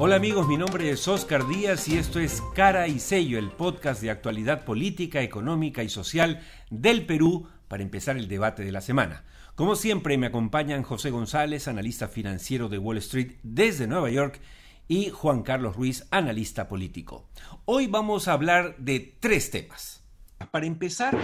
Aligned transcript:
Hola 0.00 0.14
amigos, 0.14 0.46
mi 0.46 0.56
nombre 0.56 0.90
es 0.90 1.08
Oscar 1.08 1.48
Díaz 1.48 1.88
y 1.88 1.98
esto 1.98 2.20
es 2.20 2.40
Cara 2.54 2.86
y 2.86 3.00
Sello, 3.00 3.36
el 3.36 3.50
podcast 3.50 4.00
de 4.00 4.12
actualidad 4.12 4.64
política, 4.64 5.22
económica 5.22 5.82
y 5.82 5.88
social 5.88 6.40
del 6.70 7.04
Perú 7.04 7.48
para 7.66 7.82
empezar 7.82 8.16
el 8.16 8.28
debate 8.28 8.62
de 8.62 8.70
la 8.70 8.80
semana. 8.80 9.24
Como 9.56 9.74
siempre 9.74 10.16
me 10.16 10.28
acompañan 10.28 10.84
José 10.84 11.10
González, 11.10 11.66
analista 11.66 12.06
financiero 12.06 12.68
de 12.68 12.78
Wall 12.78 12.98
Street 12.98 13.38
desde 13.42 13.88
Nueva 13.88 14.08
York, 14.08 14.40
y 14.86 15.10
Juan 15.10 15.42
Carlos 15.42 15.74
Ruiz, 15.74 16.06
analista 16.12 16.68
político. 16.68 17.28
Hoy 17.64 17.88
vamos 17.88 18.28
a 18.28 18.34
hablar 18.34 18.76
de 18.78 19.16
tres 19.20 19.50
temas. 19.50 20.04
Para 20.52 20.66
empezar, 20.66 21.18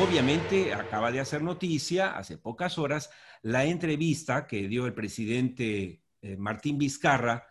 obviamente 0.00 0.74
acaba 0.74 1.10
de 1.10 1.20
hacer 1.20 1.42
noticia 1.42 2.16
hace 2.16 2.36
pocas 2.36 2.76
horas 2.76 3.10
la 3.42 3.64
entrevista 3.64 4.46
que 4.46 4.68
dio 4.68 4.84
el 4.86 4.92
presidente 4.92 6.02
eh, 6.20 6.36
Martín 6.36 6.78
Vizcarra 6.78 7.46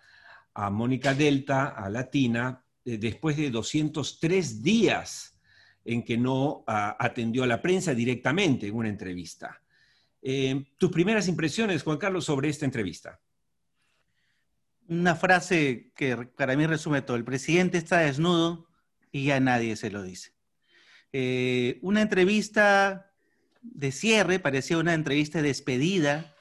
a 0.56 0.70
Mónica 0.70 1.14
Delta, 1.14 1.68
a 1.68 1.90
Latina, 1.90 2.64
eh, 2.84 2.98
después 2.98 3.38
de 3.38 3.52
203 3.52 4.64
días 4.64 5.38
en 5.84 6.04
que 6.04 6.18
no 6.18 6.64
ah, 6.66 6.96
atendió 7.00 7.44
a 7.44 7.48
la 7.48 7.62
prensa 7.62 7.94
directamente 7.94 8.68
en 8.68 8.76
una 8.76 8.90
entrevista. 8.90 9.62
Eh, 10.22 10.66
tus 10.78 10.92
primeras 10.92 11.28
impresiones, 11.28 11.84
Juan 11.84 11.98
Carlos, 11.98 12.26
sobre 12.26 12.50
esta 12.50 12.66
entrevista. 12.66 13.20
Una 14.88 15.16
frase 15.16 15.92
que 15.96 16.16
para 16.16 16.56
mí 16.56 16.66
resume 16.66 17.02
todo. 17.02 17.18
El 17.18 17.24
presidente 17.24 17.78
está 17.78 18.00
desnudo 18.00 18.68
y 19.12 19.26
ya 19.26 19.40
nadie 19.40 19.76
se 19.76 19.92
lo 19.92 20.02
dice. 20.02 20.32
Eh, 21.12 21.80
una 21.82 22.02
entrevista 22.02 23.12
de 23.62 23.92
cierre, 23.92 24.40
parecía 24.40 24.78
una 24.78 24.94
entrevista 24.94 25.42
de 25.42 25.50
despedida, 25.50 26.35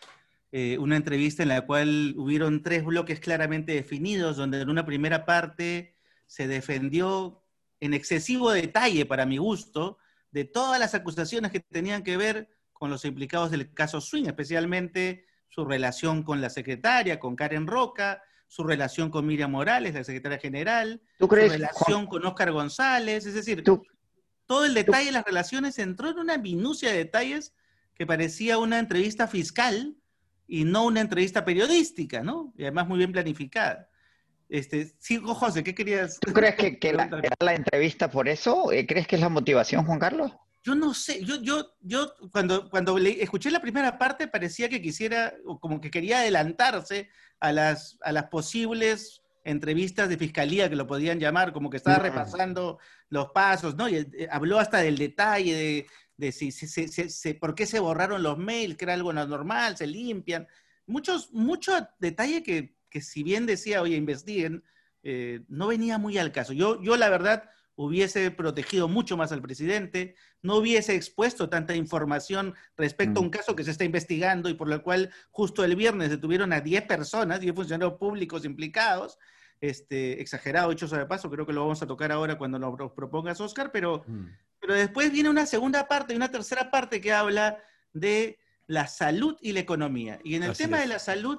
eh, 0.57 0.79
una 0.79 0.95
entrevista 0.95 1.43
en 1.43 1.49
la 1.49 1.67
cual 1.67 2.15
hubieron 2.17 2.63
tres 2.63 2.85
bloques 2.85 3.19
claramente 3.19 3.73
definidos, 3.73 4.37
donde 4.37 4.61
en 4.61 4.71
una 4.71 4.87
primera 4.87 5.25
parte 5.25 5.97
se 6.27 6.47
defendió 6.47 7.43
en 7.81 7.93
excesivo 7.93 8.53
detalle, 8.53 9.05
para 9.05 9.27
mi 9.27 9.39
gusto, 9.39 9.99
de 10.31 10.45
todas 10.45 10.79
las 10.79 10.95
acusaciones 10.95 11.51
que 11.51 11.59
tenían 11.59 12.05
que 12.05 12.17
ver 12.17 12.49
con 12.73 12.89
los 12.89 13.05
implicados 13.05 13.51
del 13.51 13.75
caso 13.75 14.01
Swing, 14.01 14.27
especialmente 14.27 15.27
su 15.49 15.65
relación 15.65 16.23
con 16.23 16.41
la 16.41 16.51
secretaria, 16.51 17.19
con 17.19 17.35
Karen 17.35 17.67
Roca, 17.67 18.23
su 18.47 18.63
relación 18.63 19.11
con 19.11 19.27
Miriam 19.27 19.51
Morales, 19.51 19.93
la 19.95 20.05
secretaria 20.05 20.39
general, 20.39 21.03
su 21.19 21.27
relación 21.27 22.07
con 22.07 22.25
Óscar 22.25 22.53
González, 22.53 23.27
es 23.27 23.35
decir, 23.35 23.65
todo 24.47 24.67
el 24.67 24.75
detalle 24.75 25.07
de 25.07 25.13
las 25.13 25.25
relaciones 25.25 25.81
entró 25.81 26.11
en 26.11 26.21
una 26.21 26.39
minucia 26.39 26.93
de 26.93 26.99
detalles 26.99 27.55
que 27.97 28.07
parecía 28.07 28.57
una 28.59 28.79
entrevista 28.79 29.27
fiscal 29.27 29.97
y 30.47 30.65
no 30.65 30.85
una 30.85 31.01
entrevista 31.01 31.45
periodística, 31.45 32.23
¿no? 32.23 32.53
Y 32.57 32.63
además 32.63 32.89
muy 32.89 32.99
bien 32.99 33.13
planificada. 33.13 33.89
Este, 34.49 34.93
sí, 34.99 35.21
José, 35.25 35.65
¿qué 35.65 35.75
querías? 35.75 36.21
¿Tú 36.21 36.33
crees 36.33 36.55
que, 36.55 36.79
que 36.79 36.93
la, 36.93 37.09
la, 37.41 37.55
entrevista 37.55 38.11
por 38.11 38.29
eso? 38.29 38.71
Eh, 38.73 38.87
¿Crees 38.87 39.07
que 39.07 39.17
es 39.17 39.23
la 39.23 39.29
motivación, 39.29 39.85
Juan 39.87 39.99
Carlos? 39.99 40.33
Yo 40.63 40.75
no 40.75 40.95
sé, 40.95 41.25
yo, 41.25 41.41
yo, 41.43 41.75
yo 41.81 42.15
cuando, 42.31 42.71
cuando 42.71 42.99
le, 42.99 43.23
escuché 43.23 43.51
la 43.51 43.61
primera 43.61 43.99
parte 43.99 44.29
parecía 44.29 44.69
que 44.69 44.81
quisiera, 44.81 45.35
o 45.45 45.59
como 45.59 45.81
que 45.81 45.91
quería 45.91 46.21
adelantarse 46.21 47.09
a 47.41 47.53
las, 47.53 47.99
a 48.03 48.13
las 48.13 48.25
posibles 48.25 49.23
entrevistas 49.45 50.09
de 50.09 50.17
fiscalía 50.17 50.71
que 50.71 50.77
lo 50.77 50.87
podían 50.87 51.21
llamar, 51.21 51.53
como 51.53 51.69
que 51.69 51.77
estaba 51.77 51.99
repasando 51.99 52.79
los 53.11 53.31
pasos, 53.31 53.77
¿no? 53.77 53.89
Y 53.89 53.97
eh, 53.97 54.29
habló 54.31 54.59
hasta 54.59 54.79
del 54.79 54.97
detalle 54.97 55.55
de 55.55 55.87
de 56.17 56.33
si, 56.33 56.53
si, 56.53 57.35
por 57.35 57.55
qué 57.55 57.67
se 57.67 57.81
borraron 57.81 58.23
los 58.23 58.39
mails, 58.39 58.77
que 58.77 58.85
era 58.85 58.95
algo 58.95 59.13
normal, 59.13 59.77
se 59.77 59.87
limpian. 59.87 60.47
Muchos, 60.87 61.33
mucho 61.33 61.73
detalle 61.99 62.43
que, 62.43 62.77
que 62.89 63.01
si 63.01 63.23
bien 63.23 63.47
decía, 63.47 63.83
oye, 63.83 63.97
investiguen, 63.97 64.63
eh, 65.03 65.41
no 65.49 65.67
venía 65.67 65.99
muy 65.99 66.19
al 66.19 66.33
caso. 66.33 66.53
Yo, 66.53 66.81
yo, 66.83 66.97
la 66.97 67.11
verdad, 67.11 67.51
hubiese 67.77 68.31
protegido 68.31 68.89
mucho 68.89 69.17
más 69.17 69.33
al 69.33 69.43
presidente, 69.43 70.15
no 70.43 70.57
hubiese 70.57 70.95
expuesto 70.95 71.49
tanta 71.49 71.75
información 71.75 72.55
respecto 72.77 73.19
a 73.19 73.23
un 73.23 73.29
mm. 73.29 73.33
caso 73.33 73.57
que 73.57 73.65
se 73.65 73.71
está 73.71 73.85
investigando 73.85 74.49
y 74.49 74.55
por 74.55 74.69
lo 74.69 74.83
cual 74.83 75.11
justo 75.31 75.65
el 75.65 75.77
viernes 75.77 76.11
detuvieron 76.11 76.53
a 76.53 76.61
10 76.61 76.85
personas, 76.85 77.41
10 77.41 77.55
funcionarios 77.55 77.99
públicos 77.99 78.45
implicados. 78.45 79.19
Este, 79.61 80.21
exagerado, 80.21 80.73
hecho 80.73 80.87
de 80.89 81.07
paso, 81.07 81.31
creo 81.31 81.47
que 81.47 81.53
lo 81.53 81.63
vamos 81.63 81.81
a 81.81 81.87
tocar 81.87 82.13
ahora 82.13 82.37
cuando 82.37 82.59
nos 82.59 82.93
propongas, 82.93 83.41
Oscar, 83.41 83.71
pero, 83.73 84.05
mm. 84.07 84.27
Pero 84.65 84.79
después 84.79 85.13
viene 85.13 85.29
una 85.29 85.45
segunda 85.45 85.87
parte 85.87 86.15
y 86.15 86.17
una 86.17 86.31
tercera 86.31 86.71
parte 86.71 86.99
que 86.99 87.13
habla 87.13 87.63
de 87.93 88.39
la 88.67 88.87
salud 88.87 89.37
y 89.43 89.53
la 89.53 89.61
economía. 89.61 90.19
Y 90.25 90.37
en 90.37 90.43
el 90.43 90.57
tema 90.57 90.81
de 90.81 90.87
la 90.87 90.99
salud, 90.99 91.39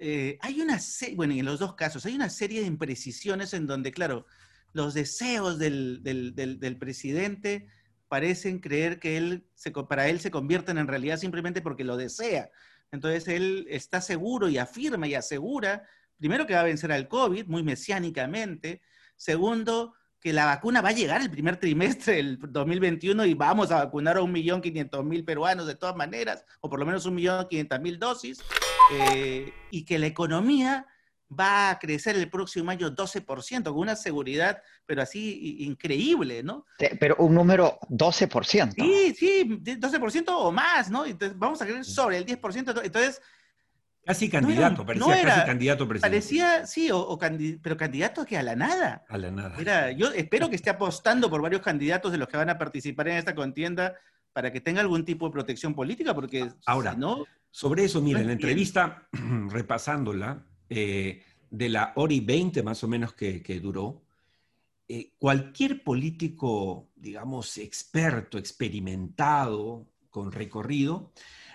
eh, 0.00 0.38
hay 0.40 0.62
una 0.62 0.78
serie, 0.78 1.14
bueno, 1.14 1.34
en 1.34 1.44
los 1.44 1.58
dos 1.58 1.74
casos, 1.74 2.06
hay 2.06 2.14
una 2.14 2.30
serie 2.30 2.62
de 2.62 2.66
imprecisiones 2.66 3.52
en 3.52 3.66
donde, 3.66 3.92
claro, 3.92 4.24
los 4.72 4.94
deseos 4.94 5.58
del, 5.58 6.00
del, 6.02 6.78
presidente 6.78 7.66
parecen 8.08 8.60
creer 8.60 8.98
que 8.98 9.18
él 9.18 9.44
se, 9.54 9.70
para 9.70 10.08
él 10.08 10.18
se 10.18 10.30
convierten 10.30 10.78
en 10.78 10.88
realidad 10.88 11.18
simplemente 11.18 11.60
porque 11.60 11.84
lo 11.84 11.98
desea. 11.98 12.50
Entonces 12.92 13.28
él 13.28 13.66
está 13.68 14.00
seguro 14.00 14.48
y 14.48 14.56
afirma 14.56 15.06
y 15.06 15.14
asegura, 15.14 15.86
primero 16.16 16.46
que 16.46 16.54
va 16.54 16.60
a 16.60 16.64
vencer 16.64 16.92
al 16.92 17.08
COVID, 17.08 17.44
muy 17.44 17.62
mesiánicamente. 17.62 18.80
Segundo, 19.16 19.92
que 20.22 20.32
la 20.32 20.46
vacuna 20.46 20.80
va 20.80 20.90
a 20.90 20.92
llegar 20.92 21.20
el 21.20 21.30
primer 21.30 21.56
trimestre 21.56 22.14
del 22.14 22.38
2021 22.40 23.26
y 23.26 23.34
vamos 23.34 23.72
a 23.72 23.84
vacunar 23.84 24.16
a 24.16 24.20
1.500.000 24.20 25.24
peruanos 25.24 25.66
de 25.66 25.74
todas 25.74 25.96
maneras, 25.96 26.44
o 26.60 26.70
por 26.70 26.78
lo 26.78 26.86
menos 26.86 27.06
1.500.000 27.08 27.98
dosis, 27.98 28.38
eh, 28.92 29.52
y 29.72 29.84
que 29.84 29.98
la 29.98 30.06
economía 30.06 30.86
va 31.28 31.70
a 31.70 31.78
crecer 31.80 32.14
el 32.14 32.30
próximo 32.30 32.70
año 32.70 32.94
12%, 32.94 33.64
con 33.64 33.78
una 33.78 33.96
seguridad, 33.96 34.62
pero 34.86 35.02
así 35.02 35.56
increíble, 35.64 36.44
¿no? 36.44 36.66
Pero 37.00 37.16
un 37.16 37.34
número 37.34 37.78
12%. 37.88 38.74
Sí, 38.76 39.14
sí, 39.18 39.44
12% 39.44 40.24
o 40.28 40.52
más, 40.52 40.88
¿no? 40.88 41.04
Entonces 41.04 41.36
vamos 41.36 41.60
a 41.60 41.64
crecer 41.64 41.84
sobre 41.84 42.18
el 42.18 42.26
10%. 42.26 42.84
Entonces, 42.84 43.20
Casi 44.04 44.28
candidato, 44.28 44.84
parecía 44.84 45.22
casi 45.22 45.46
candidato 45.46 45.86
presidente. 45.86 46.16
Parecía, 46.16 46.66
sí, 46.66 46.90
o, 46.90 47.18
pero 47.62 47.76
candidato 47.76 48.24
que 48.24 48.36
a 48.36 48.42
la 48.42 48.56
nada. 48.56 49.04
A 49.08 49.16
la 49.16 49.30
nada. 49.30 49.56
Era, 49.60 49.92
yo 49.92 50.12
espero 50.12 50.50
que 50.50 50.56
esté 50.56 50.70
apostando 50.70 51.30
por 51.30 51.40
varios 51.40 51.62
candidatos 51.62 52.10
de 52.10 52.18
los 52.18 52.26
que 52.26 52.36
van 52.36 52.50
a 52.50 52.58
participar 52.58 53.08
en 53.08 53.18
esta 53.18 53.34
contienda 53.34 53.94
para 54.32 54.50
que 54.50 54.60
tenga 54.60 54.80
algún 54.80 55.04
tipo 55.04 55.26
de 55.26 55.32
protección 55.32 55.74
política, 55.74 56.14
porque 56.14 56.50
ahora, 56.66 56.94
no, 56.94 57.24
sobre 57.52 57.84
eso, 57.84 58.00
miren, 58.00 58.22
en 58.22 58.26
la 58.28 58.32
entrevista, 58.32 59.08
repasándola, 59.50 60.46
eh, 60.68 61.22
de 61.50 61.68
la 61.68 61.92
hora 61.96 62.14
y 62.14 62.20
veinte 62.20 62.62
más 62.62 62.82
o 62.82 62.88
menos 62.88 63.12
que, 63.12 63.60
duró, 63.62 64.02
eh, 64.88 65.12
cualquier 65.18 65.84
político, 65.84 66.90
digamos, 66.96 67.58
experto, 67.58 68.38
experimentado, 68.38 69.86
con 70.08 70.32
recorrido, 70.32 71.12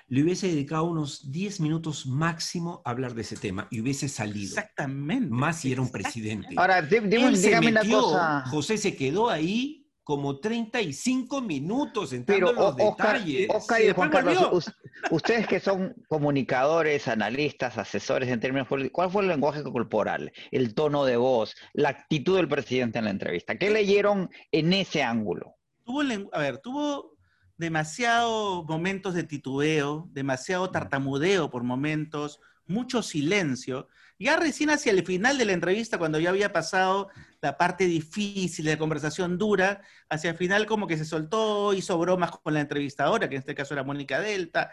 le 0.10 0.24
hubiese 0.24 0.48
dedicado 0.48 0.86
unos 0.86 1.32
10 1.32 1.60
minutos 1.60 2.06
máximo 2.06 2.82
a 2.86 2.92
hablar 2.92 3.14
de 3.14 3.22
ese 3.22 3.36
tema 3.36 3.68
y 3.70 3.82
hubiese 3.82 4.08
salido. 4.08 4.50
Exactamente. 4.50 5.30
Más 5.30 5.62
si 5.62 5.72
era 5.72 5.82
un 5.82 5.92
presidente. 5.92 6.56
Ahora, 6.56 6.82
dígame 6.82 7.70
una 7.70 7.84
cosa. 7.84 8.44
José 8.48 8.78
se 8.78 8.96
quedó 8.96 9.30
ahí 9.30 9.88
como 10.08 10.40
35 10.40 11.42
minutos 11.42 12.14
entrando 12.14 12.48
Pero, 12.48 12.62
los 12.62 12.78
detalles. 12.78 13.50
Oscar 13.54 13.82
y 13.82 13.92
Juan 13.92 14.10
Carlos, 14.10 14.72
ustedes 15.12 15.46
que 15.48 15.60
son 15.60 15.94
comunicadores, 16.08 17.10
analistas, 17.10 17.78
asesores 17.78 18.30
en 18.30 18.40
términos 18.40 18.70
políticos, 18.70 18.96
¿cuál 18.96 19.12
fue 19.12 19.24
el 19.24 19.28
lenguaje 19.28 19.64
corporal, 19.64 20.32
el 20.52 20.74
tono 20.74 21.04
de 21.04 21.18
voz, 21.18 21.58
la 21.74 21.90
actitud 21.90 22.38
del 22.38 22.48
presidente 22.48 23.00
en 23.00 23.06
la 23.06 23.12
entrevista? 23.12 23.58
¿Qué 23.58 23.70
leyeron 23.70 24.30
en 24.54 24.72
ese 24.72 25.04
ángulo? 25.04 25.56
Tuvo, 25.84 26.02
a 26.32 26.40
ver, 26.40 26.60
tuvo 26.60 27.17
demasiado 27.58 28.64
momentos 28.64 29.14
de 29.14 29.24
titubeo, 29.24 30.08
demasiado 30.14 30.70
tartamudeo 30.70 31.50
por 31.50 31.64
momentos, 31.64 32.40
mucho 32.68 33.02
silencio. 33.02 33.88
Ya 34.20 34.38
recién 34.38 34.70
hacia 34.70 34.92
el 34.92 35.06
final 35.06 35.38
de 35.38 35.46
la 35.46 35.54
entrevista, 35.54 35.98
cuando 35.98 36.20
ya 36.20 36.30
había 36.30 36.52
pasado 36.52 37.10
la 37.42 37.58
parte 37.58 37.86
difícil 37.86 38.66
la 38.66 38.78
conversación 38.78 39.38
dura, 39.38 39.82
hacia 40.10 40.32
el 40.32 40.38
final 40.38 40.66
como 40.66 40.88
que 40.88 40.98
se 40.98 41.06
soltó, 41.06 41.74
hizo 41.74 41.98
bromas 41.98 42.32
con 42.32 42.54
la 42.54 42.62
entrevistadora, 42.62 43.30
que 43.30 43.36
en 43.36 43.40
este 43.40 43.56
caso 43.56 43.74
era 43.74 43.84
Mónica 43.84 44.20
Delta, 44.20 44.72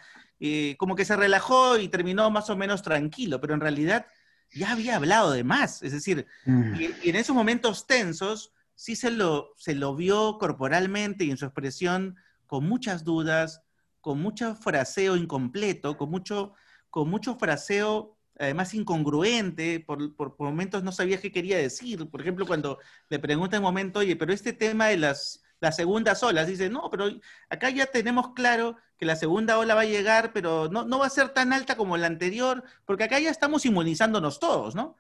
como 0.79 0.97
que 0.97 1.05
se 1.05 1.17
relajó 1.17 1.79
y 1.79 1.89
terminó 1.89 2.31
más 2.31 2.49
o 2.51 2.57
menos 2.57 2.83
tranquilo, 2.83 3.41
pero 3.41 3.55
en 3.55 3.61
realidad 3.61 4.07
ya 4.51 4.73
había 4.73 4.97
hablado 4.97 5.33
de 5.33 5.45
más. 5.45 5.83
Es 5.83 5.93
decir, 5.93 6.27
mm. 6.47 6.75
y, 7.03 7.09
en 7.11 7.17
esos 7.17 7.35
momentos 7.35 7.87
tensos 7.87 8.53
sí 8.75 8.97
se 8.97 9.11
lo, 9.11 9.53
se 9.57 9.75
lo 9.75 9.95
vio 9.95 10.39
corporalmente 10.39 11.25
y 11.25 11.31
en 11.31 11.37
su 11.37 11.45
expresión 11.45 12.17
con 12.47 12.69
muchas 12.69 13.05
dudas, 13.05 13.63
con 14.01 14.21
mucho 14.21 14.55
fraseo 14.55 15.17
incompleto, 15.17 15.97
con 15.97 16.11
mucho, 16.11 16.55
con 16.91 17.09
mucho 17.09 17.37
fraseo 17.37 18.15
además 18.39 18.75
incongruente, 18.75 19.81
por, 19.81 20.15
por, 20.17 20.35
momentos 20.39 20.83
no 20.83 20.93
sabía 20.93 21.21
qué 21.21 21.31
quería 21.31 21.59
decir. 21.59 22.09
Por 22.11 22.21
ejemplo, 22.21 22.47
cuando 22.47 22.79
le 23.09 23.19
pregunta 23.19 23.57
en 23.57 23.63
un 23.63 23.69
momento, 23.69 24.01
oye, 24.01 24.17
pero 24.17 24.33
este 24.33 24.53
tema 24.53 24.89
de 24.89 24.97
las, 24.97 25.43
las 25.61 25.77
segundas 25.77 26.23
olas, 26.23 26.47
dice, 26.47 26.69
no, 26.69 26.91
pero 26.91 27.07
acá 27.49 27.71
ya 27.71 27.87
tenemos 27.87 28.33
claro 28.35 28.77
que 28.99 29.07
la 29.07 29.17
segunda 29.17 29.59
ola 29.59 29.75
va 29.75 29.83
a 29.83 29.87
llegar, 29.87 30.33
pero 30.33 30.69
no, 30.69 30.85
no 30.85 30.99
va 30.99 31.07
a 31.07 31.11
ser 31.11 31.31
tan 31.31 31.53
alta 31.53 31.77
como 31.77 31.97
la 31.97 32.07
anterior, 32.07 32.65
porque 32.85 33.05
acá 33.05 33.19
ya 33.19 33.31
estamos 33.31 33.65
inmunizándonos 33.67 34.41
todos, 34.41 34.75
¿no? 34.75 34.97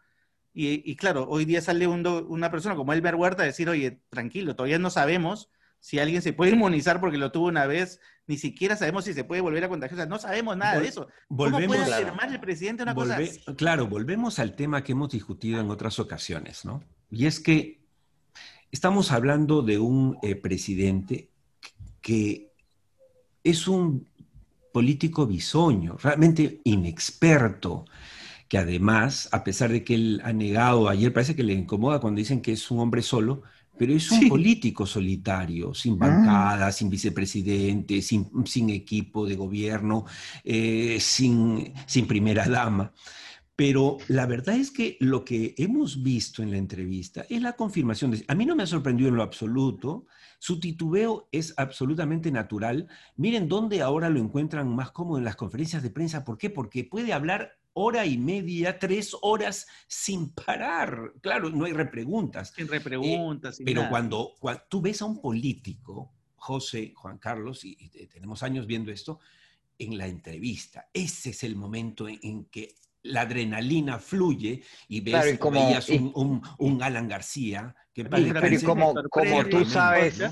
Y, 0.56 0.94
claro, 0.94 1.26
hoy 1.29 1.44
día 1.46 1.61
sale 1.61 1.88
una 1.88 2.49
persona 2.49 2.76
como 2.76 2.93
Elmer 2.93 3.17
Huerta 3.17 3.43
a 3.43 3.46
decir, 3.46 3.69
oye, 3.69 4.00
tranquilo, 4.08 4.55
todavía 4.55 4.79
no 4.79 4.88
sabemos 4.88 5.50
si 5.84 5.98
alguien 5.98 6.22
se 6.22 6.32
puede 6.32 6.52
inmunizar 6.52 6.98
porque 6.98 7.19
lo 7.19 7.31
tuvo 7.31 7.48
una 7.48 7.66
vez, 7.66 8.00
ni 8.26 8.38
siquiera 8.38 8.75
sabemos 8.75 9.04
si 9.04 9.12
se 9.12 9.22
puede 9.22 9.42
volver 9.42 9.64
a 9.64 9.69
contagiar, 9.69 10.08
no 10.08 10.19
sabemos 10.19 10.56
nada 10.56 10.81
de 10.81 10.88
eso. 10.88 11.08
¿Cómo 11.28 11.60
puede 11.60 11.82
afirmar 11.82 12.32
el 12.32 12.40
presidente 12.40 12.82
una 12.82 12.94
cosa 12.94 13.19
así? 13.19 13.44
Claro, 13.58 13.86
volvemos 13.86 14.38
al 14.38 14.56
tema 14.56 14.82
que 14.82 14.92
hemos 14.92 15.10
discutido 15.10 15.60
en 15.60 15.69
otras 15.69 15.98
ocasiones, 15.98 16.64
¿no? 16.64 16.82
Y 17.10 17.26
es 17.26 17.38
que 17.38 17.82
estamos 18.72 19.12
hablando 19.12 19.60
de 19.60 19.78
un 19.78 20.16
eh, 20.22 20.36
presidente 20.36 21.28
que 22.00 22.50
es 23.42 23.69
un 23.69 24.08
político 24.72 25.26
bisoño, 25.26 25.98
realmente 26.02 26.62
inexperto, 26.64 27.84
que 28.48 28.56
además, 28.56 29.28
a 29.32 29.44
pesar 29.44 29.70
de 29.70 29.84
que 29.84 29.96
él 29.96 30.22
ha 30.25 30.32
negado, 30.32 30.88
ayer 30.88 31.12
parece 31.12 31.36
que 31.36 31.42
le 31.42 31.52
incomoda 31.52 32.00
cuando 32.00 32.20
dicen 32.20 32.40
que 32.40 32.52
es 32.52 32.70
un 32.70 32.78
hombre 32.78 33.02
solo, 33.02 33.42
pero 33.79 33.93
es 33.93 34.11
un 34.11 34.29
político 34.29 34.87
solitario, 34.87 35.75
sin 35.75 35.94
ah. 35.94 36.06
bancada, 36.06 36.73
sin 36.73 36.88
vicepresidente, 36.91 38.03
sin, 38.03 38.31
sin, 38.47 38.71
equipo 38.71 39.26
de 39.26 39.37
gobierno, 39.37 40.05
eh, 40.44 40.99
sin, 41.00 41.73
sin 41.87 42.06
primera 42.06 42.47
dama. 42.47 42.93
Pero 43.56 43.99
la 44.09 44.26
verdad 44.26 44.56
es 44.56 44.73
que 44.73 44.97
lo 45.00 45.25
que 45.25 45.55
hemos 45.59 46.03
visto 46.03 46.43
en 46.43 46.50
la 46.50 46.56
entrevista 46.56 47.25
es 47.29 47.41
la 47.41 47.53
confirmación. 47.53 48.11
De, 48.11 48.25
a 48.26 48.35
mí 48.35 48.44
no 48.44 48.56
me 48.56 48.65
ha 48.65 48.67
sorprendido 48.67 49.09
en 49.09 49.17
lo 49.17 49.23
absoluto. 49.23 50.06
Su 50.41 50.59
titubeo 50.59 51.29
es 51.31 51.55
absolutamente 51.56 52.32
natural. 52.32 52.88
Miren 53.17 53.49
dónde 53.49 53.81
ahora 53.81 54.11
lo 54.11 54.19
encuentran 54.19 54.75
más 54.75 54.91
cómodo 54.91 55.19
en 55.19 55.25
las 55.25 55.37
conferencias 55.37 55.85
de 55.85 55.91
prensa. 55.91 56.25
¿Por 56.25 56.37
qué? 56.37 56.50
Porque 56.50 56.82
puede 56.85 57.12
hablar 57.12 57.56
hora 57.75 58.06
y 58.06 58.17
media, 58.17 58.79
tres 58.79 59.17
horas 59.21 59.67
sin 59.87 60.31
parar. 60.31 61.12
Claro, 61.21 61.50
no 61.50 61.65
hay 61.65 61.73
repreguntas. 61.73 62.53
Sin 62.56 62.69
repreguntas. 62.69 63.61
Eh, 63.61 63.65
pero 63.65 63.88
Cuando, 63.88 64.35
tú 64.69 64.81
ves 64.81 65.03
a 65.03 65.05
un 65.05 65.21
político, 65.21 66.12
José, 66.37 66.93
Juan 66.97 67.19
Carlos, 67.19 67.65
y, 67.65 67.76
tenemos 68.09 68.43
años 68.43 68.67
viendo 68.67 68.91
esto, 68.91 69.21
en 69.79 69.99
la 69.99 70.06
entrevista, 70.06 70.88
ese 70.93 71.31
es 71.31 71.43
el 71.43 71.56
momento 71.56 72.06
en, 72.09 72.44
que 72.44 72.76
la 73.03 73.23
adrenalina 73.23 73.99
fluye 73.99 74.62
y 74.88 75.00
ves 75.00 75.37
como, 75.38 75.61
un, 76.15 76.43
un, 76.59 76.82
Alan 76.82 77.09
García 77.09 77.75
que 77.93 78.05
como, 78.65 78.94
como 79.11 79.44
tú 79.47 79.65
sabes 79.65 80.23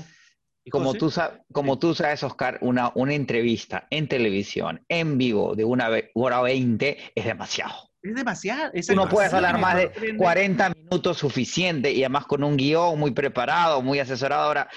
como 0.69 0.93
tú, 0.93 1.11
como 1.51 1.79
tú 1.79 1.93
sabes, 1.93 2.23
Oscar, 2.23 2.57
una, 2.61 2.91
una 2.95 3.13
entrevista 3.13 3.87
en 3.89 4.07
televisión, 4.07 4.83
en 4.87 5.17
vivo, 5.17 5.55
de 5.55 5.65
una 5.65 5.89
hora 6.13 6.41
veinte, 6.41 6.97
es 7.15 7.25
demasiado. 7.25 7.89
Es 8.01 8.15
demasiado. 8.15 8.71
tú 8.87 8.95
no 8.95 9.07
puedes 9.07 9.33
hablar 9.33 9.59
más 9.59 9.77
de 9.77 10.15
40 10.17 10.69
minutos 10.69 11.17
suficiente 11.17 11.91
y 11.91 12.03
además 12.03 12.25
con 12.25 12.43
un 12.43 12.57
guion 12.57 12.99
muy 12.99 13.11
preparado, 13.11 13.81
muy 13.81 13.99
asesorado. 13.99 14.43
Ahora, 14.43 14.69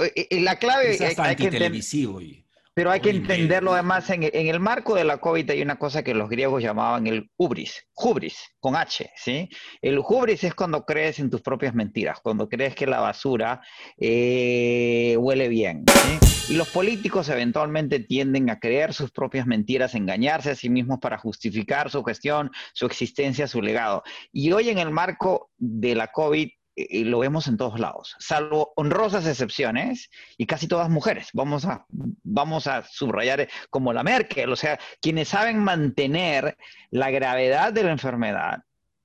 eh, 0.00 0.26
eh, 0.30 0.40
la 0.40 0.56
clave 0.56 0.92
es 0.92 1.00
hasta 1.00 1.34
televisivo 1.34 2.20
y 2.20 2.44
pero 2.78 2.92
hay 2.92 3.00
que 3.00 3.10
entenderlo 3.10 3.72
además 3.72 4.08
en, 4.08 4.22
el 4.22 4.60
marco 4.60 4.94
de 4.94 5.02
la 5.02 5.18
COVID 5.18 5.50
hay 5.50 5.62
una 5.62 5.80
cosa 5.80 6.04
que 6.04 6.14
los 6.14 6.28
griegos 6.28 6.62
llamaban 6.62 7.08
el 7.08 7.28
hubris, 7.36 7.88
hubris, 7.96 8.38
con 8.60 8.76
H, 8.76 9.10
¿sí? 9.16 9.48
El 9.82 9.98
hubris 9.98 10.44
es 10.44 10.54
cuando 10.54 10.84
crees 10.84 11.18
en 11.18 11.28
tus 11.28 11.42
propias 11.42 11.74
mentiras, 11.74 12.20
cuando 12.22 12.48
crees 12.48 12.76
que 12.76 12.86
la 12.86 13.00
basura 13.00 13.62
eh, 13.96 15.16
huele 15.18 15.48
bien, 15.48 15.86
¿sí? 15.92 16.52
Y 16.52 16.56
los 16.56 16.68
políticos 16.68 17.28
eventualmente 17.30 17.98
tienden 17.98 18.48
a 18.48 18.60
creer 18.60 18.94
sus 18.94 19.10
propias 19.10 19.44
mentiras, 19.44 19.96
engañarse 19.96 20.50
a 20.50 20.54
sí 20.54 20.70
mismos 20.70 21.00
para 21.00 21.18
justificar 21.18 21.90
su 21.90 22.04
gestión, 22.04 22.52
su 22.74 22.86
existencia, 22.86 23.48
su 23.48 23.60
legado. 23.60 24.04
Y 24.30 24.52
hoy 24.52 24.68
en 24.68 24.78
el 24.78 24.92
marco 24.92 25.50
de 25.56 25.96
la 25.96 26.06
COVID 26.06 26.48
y 26.88 27.04
lo 27.04 27.18
vemos 27.18 27.48
en 27.48 27.56
todos 27.56 27.80
lados, 27.80 28.14
salvo 28.18 28.72
honrosas 28.76 29.26
excepciones 29.26 30.10
y 30.36 30.46
casi 30.46 30.68
todas 30.68 30.88
mujeres. 30.88 31.30
Vamos 31.32 31.64
a, 31.64 31.86
vamos 31.88 32.66
a 32.66 32.84
subrayar 32.84 33.48
como 33.70 33.92
la 33.92 34.02
Merkel, 34.04 34.52
o 34.52 34.56
sea, 34.56 34.78
quienes 35.00 35.28
saben 35.28 35.58
mantener 35.58 36.56
la 36.90 37.10
gravedad 37.10 37.72
de 37.72 37.82
la 37.82 37.90
enfermedad, 37.90 38.62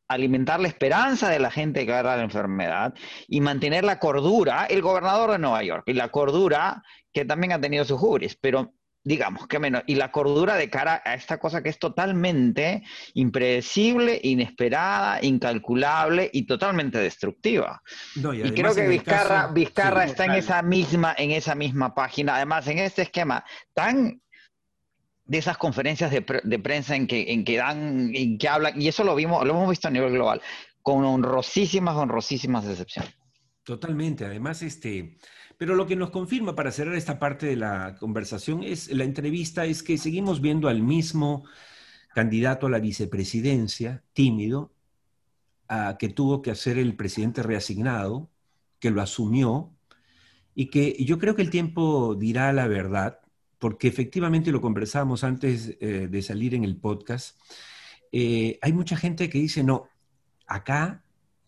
alimentar 0.07 0.59
la 0.59 0.67
esperanza 0.67 1.29
de 1.29 1.39
la 1.39 1.49
gente 1.49 1.85
que 1.85 1.91
agarra 1.93 2.17
la 2.17 2.23
enfermedad 2.23 2.93
y 3.27 3.41
mantener 3.41 3.83
la 3.83 3.99
cordura, 3.99 4.65
el 4.65 4.81
gobernador 4.81 5.31
de 5.31 5.39
Nueva 5.39 5.63
York, 5.63 5.83
y 5.87 5.93
la 5.93 6.09
cordura 6.09 6.83
que 7.11 7.25
también 7.25 7.53
ha 7.53 7.61
tenido 7.61 7.85
sus 7.85 7.99
juris, 7.99 8.37
pero 8.39 8.73
digamos, 9.03 9.47
que 9.47 9.59
menos, 9.59 9.83
y 9.85 9.95
la 9.95 10.11
cordura 10.11 10.55
de 10.55 10.69
cara 10.69 11.01
a 11.03 11.13
esta 11.13 11.37
cosa 11.37 11.61
que 11.61 11.69
es 11.69 11.77
totalmente 11.77 12.83
impredecible, 13.13 14.19
inesperada, 14.23 15.19
incalculable 15.21 16.29
y 16.31 16.45
totalmente 16.45 16.99
destructiva. 16.99 17.81
y, 18.15 18.51
creo 18.51 18.73
que 18.73 18.87
Vizcarra, 18.87 19.47
Vizcarra 19.47 20.05
está 20.05 20.25
en 20.25 20.33
esa 20.33 20.61
misma, 20.61 21.13
en 21.17 21.31
esa 21.31 21.55
misma 21.55 21.93
página, 21.93 22.35
además 22.35 22.67
en 22.67 22.79
este 22.79 23.03
esquema 23.03 23.43
tan 23.73 24.21
de 25.25 25.37
esas 25.37 25.57
conferencias 25.57 26.11
de, 26.11 26.21
prensa 26.59 26.95
en 26.95 27.07
que, 27.07 27.31
en 27.31 27.45
que 27.45 27.57
dan, 27.57 28.11
en 28.13 28.37
que 28.37 28.49
hablan, 28.49 28.79
y 28.81 28.87
eso 28.87 29.03
lo 29.03 29.15
vimos, 29.15 29.45
lo 29.45 29.53
hemos 29.53 29.69
visto 29.69 29.87
a 29.87 29.91
nivel 29.91 30.11
global, 30.11 30.41
con 30.81 31.03
honrosísimas, 31.05 31.95
honrosísimas 31.95 32.65
excepciones. 32.65 33.13
Totalmente. 33.63 34.25
Además, 34.25 34.61
este, 34.61 35.17
pero 35.57 35.75
lo 35.75 35.85
que 35.85 35.95
nos 35.95 36.09
confirma 36.09 36.55
para 36.55 36.71
cerrar 36.71 36.95
esta 36.95 37.19
parte 37.19 37.45
de 37.45 37.55
la 37.55 37.95
conversación 37.99 38.63
es 38.63 38.91
la 38.91 39.03
entrevista 39.03 39.65
es 39.65 39.83
que 39.83 39.97
seguimos 39.97 40.41
viendo 40.41 40.67
al 40.67 40.81
mismo 40.81 41.45
candidato 42.13 42.67
a 42.67 42.69
la 42.69 42.79
vicepresidencia, 42.79 44.03
tímido, 44.13 44.71
a, 45.67 45.97
que 45.97 46.09
tuvo 46.09 46.41
que 46.41 46.51
hacer 46.51 46.77
el 46.77 46.95
presidente 46.95 47.43
reasignado, 47.43 48.29
que 48.79 48.91
lo 48.91 49.01
asumió 49.01 49.73
y 50.55 50.67
que 50.67 51.03
yo 51.03 51.17
creo 51.17 51.35
que 51.35 51.41
el 51.41 51.49
tiempo 51.49 52.15
dirá 52.15 52.53
la 52.53 52.67
verdad, 52.67 53.19
porque 53.59 53.87
efectivamente 53.87 54.51
lo 54.51 54.61
conversamos 54.61 55.23
antes 55.23 55.77
eh, 55.79 56.07
de 56.09 56.21
salir 56.21 56.53
en 56.53 56.63
el 56.63 56.75
podcast. 56.77 57.39
Eh, 58.11 58.59
hay 58.61 58.73
mucha 58.73 58.95
gente 58.95 59.29
que 59.29 59.39
dice, 59.39 59.63
no, 59.63 59.87
acá 60.45 61.02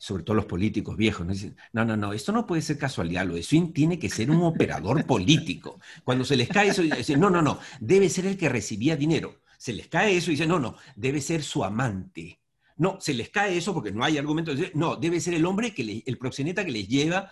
sobre 0.05 0.21
todo 0.21 0.35
los 0.35 0.45
políticos 0.45 0.95
viejos, 0.95 1.25
¿no? 1.25 1.33
Dicen, 1.33 1.57
no, 1.73 1.83
no, 1.83 1.97
no, 1.97 2.13
esto 2.13 2.31
no 2.31 2.45
puede 2.45 2.61
ser 2.61 2.77
casualidad, 2.77 3.25
lo 3.25 3.33
de 3.33 3.41
Swing 3.41 3.73
tiene 3.73 3.97
que 3.97 4.07
ser 4.07 4.29
un 4.29 4.43
operador 4.43 5.03
político. 5.03 5.79
Cuando 6.03 6.23
se 6.23 6.35
les 6.35 6.47
cae 6.47 6.67
eso, 6.67 6.83
dicen, 6.83 7.19
no, 7.19 7.31
no, 7.31 7.41
no, 7.41 7.57
debe 7.79 8.07
ser 8.07 8.27
el 8.27 8.37
que 8.37 8.47
recibía 8.47 8.95
dinero. 8.95 9.41
Se 9.57 9.73
les 9.73 9.87
cae 9.87 10.15
eso 10.15 10.29
y 10.29 10.35
dicen, 10.35 10.49
no, 10.49 10.59
no, 10.59 10.75
debe 10.95 11.21
ser 11.21 11.41
su 11.41 11.63
amante. 11.63 12.39
No, 12.77 12.99
se 13.01 13.15
les 13.15 13.29
cae 13.29 13.57
eso 13.57 13.73
porque 13.73 13.91
no 13.91 14.03
hay 14.03 14.19
argumento. 14.19 14.51
No, 14.75 14.95
debe 14.95 15.19
ser 15.19 15.33
el 15.33 15.43
hombre, 15.43 15.73
que 15.73 16.03
el 16.05 16.17
proxeneta 16.19 16.63
que 16.63 16.71
les 16.71 16.87
lleva 16.87 17.31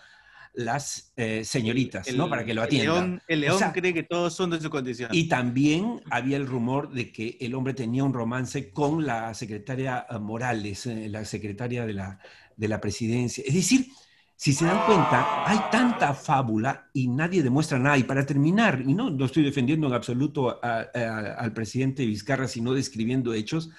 las 0.54 1.14
eh, 1.16 1.44
señoritas, 1.44 2.12
¿no? 2.14 2.30
Para 2.30 2.46
que 2.46 2.54
lo 2.54 2.62
atiendan. 2.62 3.22
El 3.28 3.42
león, 3.42 3.60
cree 3.74 3.94
que 3.94 4.04
todos 4.04 4.34
son 4.34 4.52
de 4.52 4.62
su 4.62 4.70
condición. 4.70 5.10
Y 5.12 5.28
también 5.28 6.02
había 6.12 6.38
el 6.38 6.46
rumor 6.46 6.92
de 6.92 7.12
que 7.12 7.38
el 7.42 7.56
hombre 7.56 7.74
tenía 7.74 8.04
un 8.04 8.14
romance 8.14 8.72
con 8.72 9.06
la 9.06 9.34
secretaria 9.34 10.06
eh, 10.10 10.20
Morales, 10.20 10.86
eh, 10.86 11.10
la 11.10 11.26
secretaria 11.26 11.86
de 11.86 11.94
la, 11.94 12.20
de 12.56 12.68
la 12.68 12.80
presidencia. 12.80 13.44
Es 13.48 13.54
decir, 13.54 13.88
si 14.36 14.54
se 14.54 14.66
dan 14.66 14.86
cuenta, 14.86 15.50
hay 15.50 15.60
tanta 15.72 16.14
fábula 16.14 16.90
y 16.94 17.08
nadie 17.08 17.42
demuestra 17.42 17.80
nada. 17.80 17.98
Y 17.98 18.04
para 18.04 18.26
terminar, 18.26 18.84
y 18.86 18.94
no, 18.94 19.10
no 19.10 19.26
estoy 19.26 19.44
defendiendo 19.44 19.88
en 19.88 19.94
absoluto 19.94 20.60
al 20.62 21.54
presidente 21.54 22.06
Vizcarra, 22.06 22.48
sino 22.48 22.74
describiendo 22.74 23.34
hechos, 23.34 23.70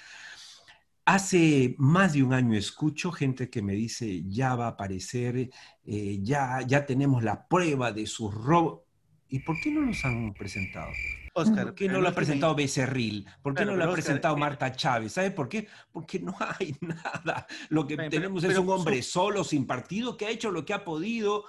Hace 1.05 1.75
más 1.77 2.13
de 2.13 2.23
un 2.23 2.33
año 2.33 2.57
escucho 2.57 3.11
gente 3.11 3.49
que 3.49 3.61
me 3.61 3.73
dice, 3.73 4.23
ya 4.27 4.55
va 4.55 4.65
a 4.65 4.69
aparecer, 4.69 5.51
eh, 5.85 6.19
ya, 6.23 6.61
ya 6.65 6.85
tenemos 6.87 7.23
la 7.23 7.47
prueba 7.47 7.91
de 7.91 8.07
su 8.07 8.31
robo. 8.31 8.85
¿Y 9.29 9.39
por 9.39 9.59
qué 9.61 9.71
no 9.71 9.81
los 9.81 10.03
han 10.03 10.33
presentado? 10.33 10.91
Oscar, 11.33 11.65
¿por 11.65 11.75
qué 11.75 11.89
no 11.89 12.01
lo 12.01 12.07
ha 12.07 12.13
presentado 12.13 12.55
Becerril? 12.55 13.27
¿Por 13.41 13.53
qué 13.53 13.65
no 13.65 13.75
lo 13.75 13.83
ha 13.83 13.91
presentado 13.91 14.37
Marta 14.37 14.71
Chávez? 14.71 15.13
¿Sabe 15.13 15.31
por 15.31 15.49
qué? 15.49 15.67
Porque 15.91 16.19
no 16.19 16.35
hay 16.59 16.75
nada. 16.79 17.45
Lo 17.69 17.85
que 17.85 17.97
tenemos 17.97 18.43
es 18.43 18.57
un 18.57 18.69
hombre 18.69 19.03
solo, 19.03 19.43
sin 19.43 19.67
partido, 19.67 20.17
que 20.17 20.25
ha 20.25 20.29
hecho 20.29 20.49
lo 20.49 20.65
que 20.65 20.73
ha 20.73 20.83
podido. 20.83 21.45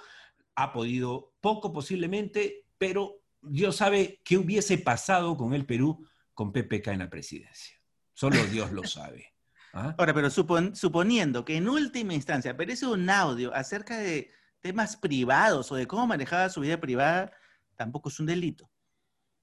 Ha 0.55 0.73
podido 0.73 1.33
poco 1.39 1.71
posiblemente, 1.71 2.65
pero 2.77 3.21
Dios 3.41 3.77
sabe 3.77 4.19
qué 4.23 4.37
hubiese 4.37 4.77
pasado 4.77 5.37
con 5.37 5.53
el 5.53 5.65
Perú 5.65 6.05
con 6.33 6.51
PPK 6.51 6.87
en 6.87 6.99
la 6.99 7.09
presidencia. 7.09 7.77
Solo 8.13 8.43
Dios 8.47 8.71
lo 8.71 8.83
sabe. 8.87 9.36
¿Ah? 9.73 9.95
Ahora, 9.97 10.13
pero 10.13 10.29
suponiendo 10.29 11.45
que 11.45 11.57
en 11.57 11.67
última 11.67 12.13
instancia 12.13 12.51
aparece 12.51 12.85
un 12.85 13.09
audio 13.09 13.53
acerca 13.53 13.97
de 13.97 14.31
temas 14.59 14.97
privados 14.97 15.71
o 15.71 15.75
de 15.75 15.87
cómo 15.87 16.07
manejaba 16.07 16.49
su 16.49 16.61
vida 16.61 16.79
privada, 16.79 17.31
tampoco 17.75 18.09
es 18.09 18.19
un 18.19 18.25
delito. 18.25 18.69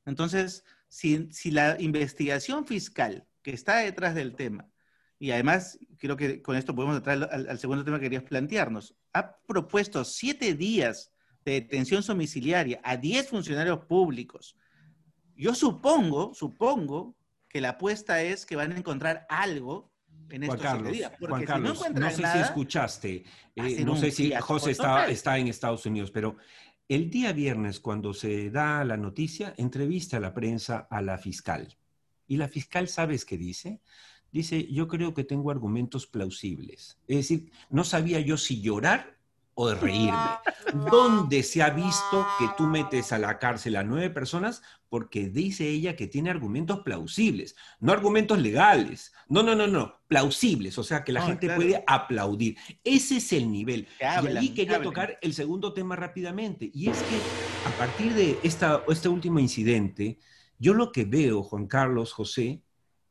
Entonces, 0.05 0.65
si, 0.89 1.51
la 1.51 1.81
investigación 1.81 2.67
fiscal 2.67 3.27
que 3.43 3.53
está 3.53 3.77
detrás 3.77 4.15
del 4.15 4.37
tema, 4.37 4.69
y 5.19 5.31
además 5.31 5.79
creo 5.99 6.17
que 6.17 6.43
con 6.43 6.57
esto 6.57 6.75
podemos 6.75 6.97
entrar 6.97 7.29
al, 7.33 7.59
segundo 7.59 7.85
tema 7.85 7.99
que 7.99 8.05
querías 8.05 8.25
plantearnos, 8.25 8.95
ha 9.13 9.37
propuesto 9.47 10.05
siete 10.05 10.55
días 10.55 11.13
de 11.45 11.53
detención 11.53 12.03
domiciliaria 12.07 12.81
a 12.83 12.97
diez 12.97 13.29
funcionarios 13.29 13.85
públicos. 13.87 14.57
Yo 15.37 15.55
supongo, 15.55 16.35
supongo 16.35 17.17
que 17.49 17.61
la 17.61 17.71
apuesta 17.71 18.23
es 18.23 18.47
que 18.47 18.57
van 18.57 18.73
a 18.73 18.79
encontrar 18.79 19.27
algo 19.29 19.94
en 20.31 20.47
Juan 20.47 20.59
Carlos, 20.59 20.89
siete 20.91 20.97
días. 20.97 21.13
Porque 21.19 21.27
Juan 21.29 21.41
si 21.41 21.47
Carlos, 21.47 21.85
no 21.93 22.11
sé 22.11 22.27
si 22.27 22.39
escuchaste, 22.39 23.25
eh, 23.57 23.85
no 23.85 23.97
sé 23.97 24.11
si 24.11 24.33
José 24.35 24.71
está, 24.73 25.09
está 25.09 25.39
en 25.39 25.49
Estados 25.49 25.87
Unidos, 25.87 26.11
pero 26.11 26.37
el 26.89 27.11
día 27.11 27.33
viernes, 27.33 27.81
cuando 27.81 28.13
se 28.13 28.51
da 28.51 28.85
la 28.85 28.97
noticia, 28.97 29.55
entrevista 29.57 30.19
a 30.19 30.21
la 30.21 30.35
prensa 30.35 30.87
a 30.91 31.01
la 31.01 31.17
fiscal. 31.17 31.77
Y 32.27 32.37
la 32.37 32.49
fiscal, 32.49 32.89
¿sabes 32.89 33.25
qué 33.25 33.39
dice? 33.39 33.81
Dice, 34.31 34.67
yo 34.71 34.89
creo 34.89 35.15
que 35.15 35.25
tengo 35.25 35.51
argumentos 35.51 36.07
plausibles. 36.07 36.99
Es 37.07 37.17
decir, 37.17 37.53
no 37.71 37.85
sabía 37.85 38.21
yo 38.21 38.37
si 38.37 38.61
llorar 38.61 39.14
o 39.55 39.69
de 39.69 39.75
reírme. 39.77 40.19
¿Dónde 40.91 41.43
se 41.43 41.63
ha 41.63 41.71
visto 41.71 42.27
que 42.39 42.47
tú 42.57 42.65
metes 42.65 43.13
a 43.13 43.19
la 43.19 43.39
cárcel 43.39 43.77
a 43.77 43.85
nueve 43.85 44.11
personas 44.11 44.63
porque 44.89 45.29
dice 45.29 45.69
ella 45.69 45.97
que 45.97 46.07
tiene 46.07 46.31
argumentos 46.31 46.81
plausibles, 46.81 47.57
no 47.81 47.93
argumentos 47.93 48.39
legales? 48.39 49.13
No, 49.29 49.43
no, 49.43 49.55
no, 49.55 49.67
no, 49.67 50.01
plausibles, 50.07 50.79
o 50.79 50.85
sea, 50.85 51.05
que 51.05 51.13
la 51.13 51.21
No, 51.21 51.27
gente 51.27 51.47
claro. 51.47 51.61
puede 51.61 51.85
aplaudir. 51.87 52.57
Ese 52.83 53.17
es 53.17 53.33
el 53.33 53.51
nivel. 53.51 53.87
Que 53.99 54.05
y 54.05 54.37
ahí 54.37 54.49
que 54.51 54.67
quería 54.67 54.83
tocar 54.83 55.19
el 55.23 55.35
segundo 55.35 55.73
tema 55.73 55.97
rápidamente, 55.97 56.71
y 56.73 56.89
es 56.91 56.99
que 57.03 57.17
a 57.69 57.79
partir 57.79 58.13
de 58.15 58.39
esta, 58.43 58.83
este 58.89 59.09
último 59.09 59.39
incidente, 59.39 60.19
yo 60.59 60.75
lo 60.75 60.93
que 60.93 61.05
veo, 61.05 61.43
Juan 61.43 61.67
Carlos, 61.67 62.13
José, 62.13 62.63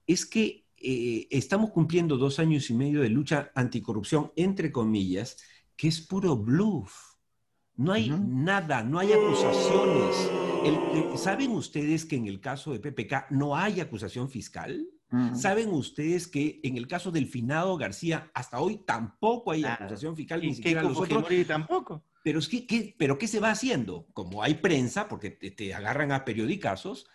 es 0.08 0.26
que 0.26 0.66
eh, 0.78 1.28
estamos 1.30 1.72
cumpliendo 1.72 2.18
dos 2.18 2.40
años 2.40 2.70
y 2.70 2.74
medio 2.74 3.02
de 3.02 3.10
lucha 3.10 3.52
anticorrupción, 3.56 4.32
entre 4.36 4.72
comillas, 4.72 5.38
que 5.76 5.88
es 5.88 6.02
puro 6.02 6.36
bluff. 6.38 6.94
No 7.76 7.92
hay 7.92 8.10
nada, 8.10 8.84
no 8.84 9.00
hay 9.00 9.12
acusaciones. 9.14 10.30
El- 10.64 11.18
¿Saben 11.18 11.52
ustedes 11.52 12.06
que 12.06 12.16
en 12.16 12.28
el 12.28 12.40
caso 12.40 12.72
de 12.72 12.80
PPK 12.80 13.28
no 13.32 13.56
hay 13.56 13.80
acusación 13.82 14.30
fiscal? 14.30 14.86
¿Saben 15.36 15.70
ustedes 15.70 16.28
que 16.28 16.60
en 16.64 16.76
el 16.76 16.88
caso 16.88 17.12
del 17.12 17.28
finado 17.28 17.78
García 17.78 18.32
hasta 18.34 18.60
hoy 18.60 18.78
tampoco 18.78 19.52
hay 19.52 19.64
acusación 19.64 20.16
fiscal, 20.16 20.42
ni 20.42 20.56
siquiera 20.56 20.82
los 20.82 20.98
otros? 21.20 21.24
Tampoco. 21.48 22.04
Pero, 22.24 22.40
es 22.40 22.48
que, 22.48 22.66
¿qué, 22.66 22.96
pero 22.98 23.18
¿qué 23.20 23.28
se 23.28 23.40
va 23.40 23.52
haciendo? 23.52 24.08
Como 24.14 24.42
hay 24.42 24.56
prensa, 24.56 25.08
porque 25.10 25.30
te, 25.30 25.52
te 25.52 25.74
agarran 25.76 26.12
a 26.14 26.26
periodicazos 26.26 27.06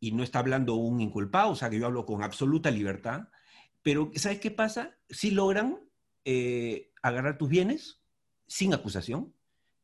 y 0.00 0.10
no 0.12 0.24
está 0.24 0.40
hablando 0.40 0.74
un 0.74 1.00
inculpado, 1.00 1.50
o 1.50 1.54
sea 1.54 1.70
que 1.70 1.78
yo 1.78 1.86
hablo 1.86 2.04
con 2.04 2.22
absoluta 2.24 2.70
libertad, 2.72 3.28
pero 3.82 4.10
¿sabes 4.16 4.40
qué 4.40 4.50
pasa? 4.50 4.96
Si 5.08 5.30
logran 5.30 5.78
eh, 6.24 6.90
agarrar 7.08 7.38
tus 7.38 7.48
bienes 7.48 8.00
sin 8.46 8.72
acusación, 8.74 9.32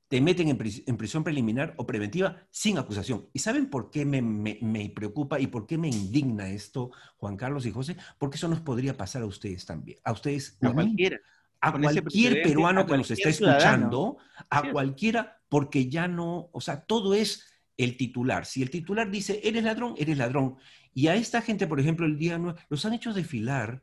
te 0.08 0.20
meten 0.20 0.48
en, 0.48 0.58
pris- 0.58 0.84
en 0.86 0.96
prisión 0.98 1.24
preliminar 1.24 1.74
o 1.78 1.86
preventiva 1.86 2.36
sin 2.50 2.76
acusación. 2.76 3.28
¿Y 3.32 3.38
saben 3.38 3.70
por 3.70 3.90
qué 3.90 4.04
me, 4.04 4.20
me- 4.20 4.58
me 4.60 4.90
preocupa 4.90 5.40
y 5.40 5.46
por 5.46 5.66
qué 5.66 5.78
me 5.78 5.88
indigna 5.88 6.50
esto, 6.50 6.90
Juan 7.16 7.36
Carlos 7.36 7.64
y 7.64 7.70
José? 7.70 7.96
Porque 8.18 8.36
eso 8.36 8.46
nos 8.48 8.60
podría 8.60 8.96
pasar 8.96 9.22
a 9.22 9.26
ustedes 9.26 9.64
también, 9.64 9.98
a 10.04 10.12
ustedes, 10.12 10.58
A 10.60 10.68
a 10.68 10.72
cualquiera. 10.74 11.18
a 11.62 11.72
cualquier 11.72 12.42
peruano 12.42 12.80
a 12.82 12.86
que 12.86 12.96
nos 12.98 13.06
ciudadano. 13.06 13.30
escuchando, 13.30 14.16
a 14.50 14.70
cualquiera, 14.70 15.40
porque 15.48 15.88
ya 15.88 16.08
no, 16.08 16.50
o 16.52 16.60
sea, 16.60 16.84
todo 16.84 17.14
es 17.14 17.46
el 17.78 17.96
titular. 17.96 18.44
Si 18.44 18.62
el 18.62 18.68
titular 18.68 19.10
dice, 19.10 19.40
eres 19.42 19.64
ladrón, 19.64 19.94
eres 19.96 20.18
ladrón. 20.18 20.56
Y 20.92 21.06
a 21.06 21.14
esta 21.14 21.40
gente, 21.40 21.66
por 21.66 21.80
ejemplo, 21.80 22.04
el 22.04 22.18
día 22.18 22.36
nue- 22.38 22.54
los 22.68 22.84
han 22.84 22.92
hecho 22.92 23.14
desfilar 23.14 23.82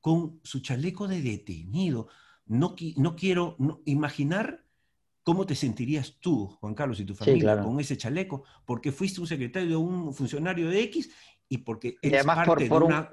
con 0.00 0.38
su 0.44 0.60
chaleco 0.60 1.08
de 1.08 1.20
detenido. 1.20 2.06
No, 2.46 2.74
qui- 2.76 2.94
no 2.96 3.16
quiero 3.16 3.56
no- 3.58 3.80
imaginar 3.86 4.64
cómo 5.22 5.46
te 5.46 5.54
sentirías 5.54 6.18
tú, 6.20 6.48
Juan 6.60 6.74
Carlos, 6.74 7.00
y 7.00 7.04
tu 7.04 7.14
familia 7.14 7.54
claro. 7.54 7.64
con 7.64 7.80
ese 7.80 7.96
chaleco, 7.96 8.44
porque 8.66 8.92
fuiste 8.92 9.20
un 9.20 9.26
secretario 9.26 9.68
de 9.70 9.76
un 9.76 10.12
funcionario 10.12 10.68
de 10.68 10.82
X 10.82 11.10
y 11.48 11.58
porque 11.58 11.96
eres 12.02 12.18
además 12.20 12.46
parte 12.46 12.66
por 12.66 12.80
de, 12.80 12.86
un- 12.86 12.92
una- 12.92 13.10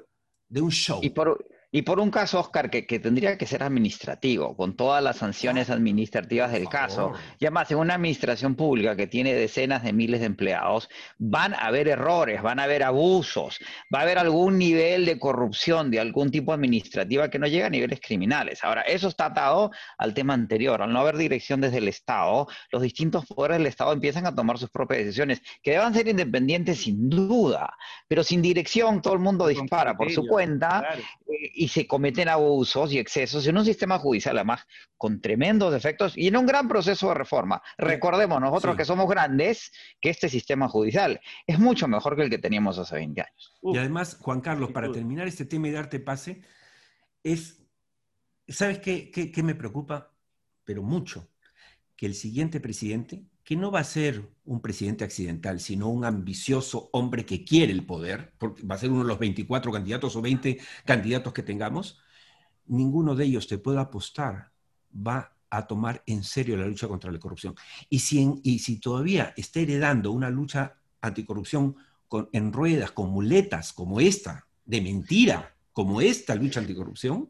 de 0.49 0.61
un 0.61 0.71
show. 0.71 0.99
Y 1.01 1.09
por, 1.11 1.45
y 1.73 1.83
por 1.83 1.99
un 1.99 2.11
caso, 2.11 2.39
Oscar, 2.39 2.69
que, 2.69 2.85
que 2.85 2.99
tendría 2.99 3.37
que 3.37 3.45
ser 3.45 3.63
administrativo, 3.63 4.57
con 4.57 4.75
todas 4.75 5.01
las 5.01 5.17
sanciones 5.17 5.69
administrativas 5.69 6.51
del 6.51 6.67
caso. 6.67 7.13
Y 7.39 7.45
además, 7.45 7.71
en 7.71 7.77
una 7.77 7.95
administración 7.95 8.55
pública 8.55 8.97
que 8.97 9.07
tiene 9.07 9.33
decenas 9.33 9.83
de 9.83 9.93
miles 9.93 10.19
de 10.19 10.25
empleados, 10.25 10.89
van 11.17 11.53
a 11.53 11.59
haber 11.59 11.87
errores, 11.87 12.41
van 12.41 12.59
a 12.59 12.63
haber 12.63 12.83
abusos, 12.83 13.59
va 13.93 13.99
a 13.99 14.01
haber 14.01 14.17
algún 14.17 14.57
nivel 14.57 15.05
de 15.05 15.17
corrupción 15.17 15.89
de 15.91 16.01
algún 16.01 16.29
tipo 16.29 16.51
administrativa 16.51 17.29
que 17.29 17.39
no 17.39 17.47
llega 17.47 17.67
a 17.67 17.69
niveles 17.69 18.01
criminales. 18.01 18.63
Ahora, 18.63 18.81
eso 18.81 19.07
está 19.07 19.27
atado 19.27 19.71
al 19.97 20.13
tema 20.13 20.33
anterior. 20.33 20.81
Al 20.81 20.91
no 20.91 20.99
haber 20.99 21.15
dirección 21.15 21.61
desde 21.61 21.77
el 21.77 21.87
Estado, 21.87 22.47
los 22.71 22.81
distintos 22.81 23.25
poderes 23.25 23.59
del 23.59 23.67
Estado 23.67 23.93
empiezan 23.93 24.25
a 24.25 24.35
tomar 24.35 24.57
sus 24.57 24.69
propias 24.69 25.05
decisiones, 25.05 25.41
que 25.63 25.71
deban 25.71 25.93
ser 25.93 26.09
independientes 26.09 26.81
sin 26.81 27.09
duda, 27.09 27.73
pero 28.09 28.23
sin 28.25 28.41
dirección 28.41 29.01
todo 29.01 29.13
el 29.13 29.19
mundo 29.19 29.47
dispara 29.47 29.95
por 29.95 30.11
su 30.11 30.27
cuenta 30.27 30.95
eh, 30.95 31.60
y 31.61 31.67
se 31.67 31.85
cometen 31.85 32.27
abusos 32.27 32.91
y 32.91 32.97
excesos 32.97 33.45
en 33.45 33.55
un 33.55 33.63
sistema 33.65 33.99
judicial, 33.99 34.35
además, 34.35 34.61
con 34.97 35.21
tremendos 35.21 35.71
defectos 35.71 36.17
y 36.17 36.27
en 36.27 36.35
un 36.37 36.47
gran 36.47 36.67
proceso 36.67 37.09
de 37.09 37.13
reforma. 37.13 37.61
Recordemos 37.77 38.41
nosotros 38.41 38.73
Sí. 38.73 38.77
que 38.79 38.85
somos 38.85 39.07
grandes 39.07 39.71
que 40.01 40.09
este 40.09 40.27
sistema 40.27 40.67
judicial 40.67 41.21
es 41.45 41.59
mucho 41.59 41.87
mejor 41.87 42.15
que 42.15 42.23
el 42.23 42.29
que 42.31 42.39
teníamos 42.39 42.79
hace 42.79 42.95
20 42.95 43.21
años. 43.21 43.53
Y 43.61 43.77
además, 43.77 44.17
Juan 44.19 44.41
Carlos, 44.41 44.71
para 44.71 44.91
terminar 44.91 45.27
este 45.27 45.45
tema 45.45 45.67
y 45.67 45.71
darte 45.71 45.99
pase, 45.99 46.41
es, 47.23 47.61
¿sabes 48.47 48.79
qué, 48.79 49.11
qué- 49.11 49.31
qué 49.31 49.43
me 49.43 49.53
preocupa? 49.53 50.15
Pero 50.63 50.81
mucho, 50.81 51.29
que 51.95 52.07
el 52.07 52.15
siguiente 52.15 52.59
presidente, 52.59 53.23
que 53.51 53.57
no 53.57 53.69
va 53.69 53.81
a 53.81 53.83
ser 53.83 54.31
un 54.45 54.61
presidente 54.61 55.03
accidental, 55.03 55.59
sino 55.59 55.89
un 55.89 56.05
ambicioso 56.05 56.89
hombre 56.93 57.25
que 57.25 57.43
quiere 57.43 57.73
el 57.73 57.85
poder, 57.85 58.33
porque 58.37 58.63
va 58.63 58.75
a 58.75 58.77
ser 58.77 58.89
uno 58.89 59.01
de 59.01 59.09
los 59.09 59.19
24 59.19 59.73
candidatos 59.73 60.15
o 60.15 60.21
20 60.21 60.57
candidatos 60.85 61.33
que 61.33 61.43
tengamos, 61.43 61.99
ninguno 62.67 63.13
de 63.13 63.25
ellos 63.25 63.47
te 63.49 63.57
puedo 63.57 63.81
apostar 63.81 64.53
va 64.95 65.35
a 65.49 65.67
tomar 65.67 66.01
en 66.05 66.23
serio 66.23 66.55
la 66.55 66.65
lucha 66.65 66.87
contra 66.87 67.11
la 67.11 67.19
corrupción. 67.19 67.53
Y 67.89 67.99
si, 67.99 68.25
y 68.41 68.59
si 68.59 68.79
todavía 68.79 69.33
está 69.35 69.59
heredando 69.59 70.13
una 70.13 70.29
lucha 70.29 70.77
anticorrupción 71.01 71.75
con- 72.07 72.29
en 72.31 72.53
ruedas, 72.53 72.93
con 72.93 73.09
muletas 73.09 73.73
como 73.73 73.99
esta, 73.99 74.47
de 74.63 74.79
mentira, 74.79 75.57
como 75.73 75.99
esta 75.99 76.35
lucha 76.35 76.61
anticorrupción, 76.61 77.29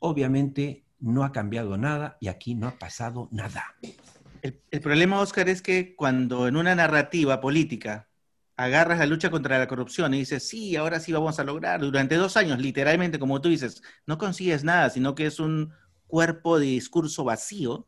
obviamente 0.00 0.84
no 0.98 1.24
ha 1.24 1.32
cambiado 1.32 1.78
nada 1.78 2.18
y 2.20 2.28
aquí 2.28 2.54
no 2.54 2.68
ha 2.68 2.78
pasado 2.78 3.30
nada. 3.32 3.64
El, 4.42 4.60
el 4.70 4.80
problema, 4.80 5.20
Oscar, 5.20 5.48
es 5.48 5.62
que 5.62 5.96
cuando 5.96 6.46
en 6.46 6.56
una 6.56 6.74
narrativa 6.74 7.40
política 7.40 8.08
agarras 8.56 8.98
la 8.98 9.06
lucha 9.06 9.30
contra 9.30 9.58
la 9.58 9.66
corrupción 9.66 10.14
y 10.14 10.18
dices, 10.18 10.46
sí, 10.46 10.76
ahora 10.76 11.00
sí 11.00 11.12
vamos 11.12 11.38
a 11.38 11.44
lograr, 11.44 11.80
durante 11.80 12.16
dos 12.16 12.36
años, 12.36 12.60
literalmente, 12.60 13.18
como 13.18 13.40
tú 13.40 13.48
dices, 13.48 13.82
no 14.06 14.18
consigues 14.18 14.64
nada, 14.64 14.90
sino 14.90 15.14
que 15.14 15.26
es 15.26 15.40
un 15.40 15.72
cuerpo 16.06 16.58
de 16.58 16.66
discurso 16.66 17.24
vacío, 17.24 17.86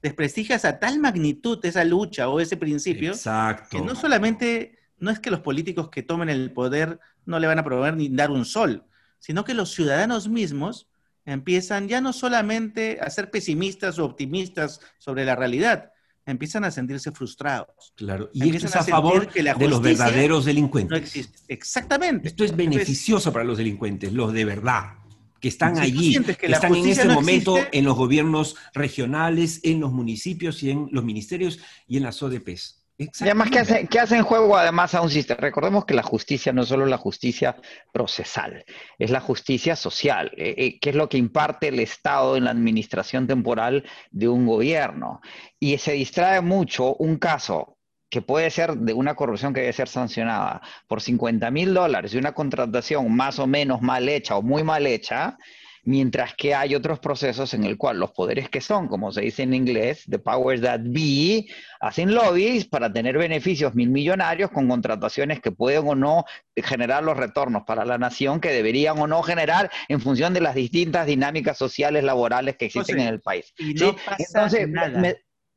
desprestigias 0.00 0.64
a 0.64 0.78
tal 0.78 1.00
magnitud 1.00 1.58
esa 1.64 1.84
lucha 1.84 2.28
o 2.28 2.38
ese 2.38 2.56
principio 2.56 3.12
Exacto. 3.12 3.68
que 3.70 3.80
no 3.82 3.94
solamente, 3.94 4.78
no 4.98 5.10
es 5.10 5.18
que 5.18 5.30
los 5.30 5.40
políticos 5.40 5.88
que 5.88 6.02
tomen 6.02 6.28
el 6.28 6.52
poder 6.52 7.00
no 7.24 7.38
le 7.38 7.46
van 7.46 7.58
a 7.58 7.64
promover 7.64 7.96
ni 7.96 8.08
dar 8.08 8.30
un 8.30 8.44
sol, 8.44 8.84
sino 9.18 9.44
que 9.44 9.54
los 9.54 9.72
ciudadanos 9.72 10.28
mismos 10.28 10.88
empiezan 11.24 11.88
ya 11.88 12.02
no 12.02 12.12
solamente 12.12 12.98
a 13.00 13.08
ser 13.08 13.30
pesimistas 13.30 13.98
o 13.98 14.04
optimistas 14.04 14.80
sobre 14.98 15.24
la 15.24 15.36
realidad, 15.36 15.93
empiezan 16.26 16.64
a 16.64 16.70
sentirse 16.70 17.12
frustrados. 17.12 17.92
Claro. 17.96 18.30
Y 18.32 18.42
Empiezan 18.44 18.66
esto 18.68 18.68
es 18.68 18.76
a 18.76 18.80
a 18.80 18.84
favor 18.84 19.12
sentir 19.14 19.28
que 19.32 19.42
la 19.42 19.54
de 19.54 19.68
los 19.68 19.80
verdaderos 19.82 20.40
No 20.44 20.46
delincuentes. 20.46 20.98
existe. 20.98 21.38
Exactamente. 21.48 22.28
Esto 22.28 22.44
es 22.44 22.56
beneficioso 22.56 23.32
para 23.32 23.44
los 23.44 23.58
delincuentes, 23.58 24.12
los 24.12 24.32
de 24.32 24.44
verdad, 24.44 24.94
que 25.40 25.48
están 25.48 25.76
Si 25.76 25.82
allí, 25.82 26.18
que 26.24 26.46
están 26.46 26.74
en 26.74 26.86
este 26.86 27.04
no 27.04 27.14
momento 27.14 27.56
existe- 27.58 27.78
en 27.78 27.84
los 27.84 27.96
gobiernos 27.96 28.56
regionales, 28.72 29.60
en 29.62 29.80
los 29.80 29.92
municipios 29.92 30.62
y 30.62 30.70
en 30.70 30.88
los 30.92 31.04
ministerios 31.04 31.58
y 31.86 31.98
en 31.98 32.02
las 32.04 32.22
ODPs. 32.22 32.83
Y 32.96 33.08
además, 33.22 33.50
¿qué 33.50 33.58
hace, 33.58 33.86
qué 33.88 33.98
hace 33.98 34.16
en 34.16 34.22
juego 34.22 34.56
además 34.56 34.94
a 34.94 35.00
un 35.00 35.10
sistema? 35.10 35.40
Recordemos 35.40 35.84
que 35.84 35.94
la 35.94 36.04
justicia 36.04 36.52
no 36.52 36.62
es 36.62 36.68
solo 36.68 36.86
la 36.86 36.96
justicia 36.96 37.56
procesal, 37.92 38.64
es 38.98 39.10
la 39.10 39.20
justicia 39.20 39.74
social, 39.74 40.30
eh, 40.36 40.54
eh, 40.56 40.78
que 40.78 40.90
es 40.90 40.96
lo 40.96 41.08
que 41.08 41.18
imparte 41.18 41.68
el 41.68 41.80
Estado 41.80 42.36
en 42.36 42.44
la 42.44 42.52
administración 42.52 43.26
temporal 43.26 43.84
de 44.12 44.28
un 44.28 44.46
gobierno. 44.46 45.20
Y 45.58 45.76
se 45.78 45.92
distrae 45.92 46.40
mucho 46.40 46.94
un 46.94 47.18
caso 47.18 47.78
que 48.08 48.22
puede 48.22 48.48
ser 48.50 48.76
de 48.76 48.92
una 48.92 49.16
corrupción 49.16 49.52
que 49.52 49.62
debe 49.62 49.72
ser 49.72 49.88
sancionada 49.88 50.62
por 50.86 51.00
50 51.00 51.50
mil 51.50 51.74
dólares 51.74 52.14
y 52.14 52.18
una 52.18 52.32
contratación 52.32 53.10
más 53.12 53.40
o 53.40 53.48
menos 53.48 53.82
mal 53.82 54.08
hecha 54.08 54.36
o 54.36 54.42
muy 54.42 54.62
mal 54.62 54.86
hecha, 54.86 55.36
mientras 55.84 56.34
que 56.34 56.54
hay 56.54 56.74
otros 56.74 56.98
procesos 56.98 57.54
en 57.54 57.64
el 57.64 57.76
cual 57.76 57.98
los 57.98 58.12
poderes 58.12 58.48
que 58.48 58.60
son, 58.60 58.88
como 58.88 59.12
se 59.12 59.22
dice 59.22 59.42
en 59.42 59.54
inglés, 59.54 60.04
the 60.08 60.18
powers 60.18 60.60
that 60.62 60.80
be, 60.82 61.46
hacen 61.80 62.14
lobbies 62.14 62.66
para 62.66 62.92
tener 62.92 63.18
beneficios 63.18 63.74
mil 63.74 63.90
millonarios 63.90 64.50
con 64.50 64.68
contrataciones 64.68 65.40
que 65.40 65.52
pueden 65.52 65.86
o 65.86 65.94
no 65.94 66.24
generar 66.56 67.02
los 67.02 67.16
retornos 67.16 67.64
para 67.66 67.84
la 67.84 67.98
nación 67.98 68.40
que 68.40 68.50
deberían 68.50 68.98
o 68.98 69.06
no 69.06 69.22
generar 69.22 69.70
en 69.88 70.00
función 70.00 70.32
de 70.34 70.40
las 70.40 70.54
distintas 70.54 71.06
dinámicas 71.06 71.58
sociales, 71.58 72.04
laborales 72.04 72.56
que 72.56 72.66
existen 72.66 73.00
en 73.00 73.08
el 73.08 73.20
país. 73.20 73.52
y 73.58 73.76
¿sí? 73.76 73.84
no 73.84 73.96
pasa 73.96 74.16
Entonces, 74.18 74.68
nada. 74.68 75.00
me- 75.00 75.16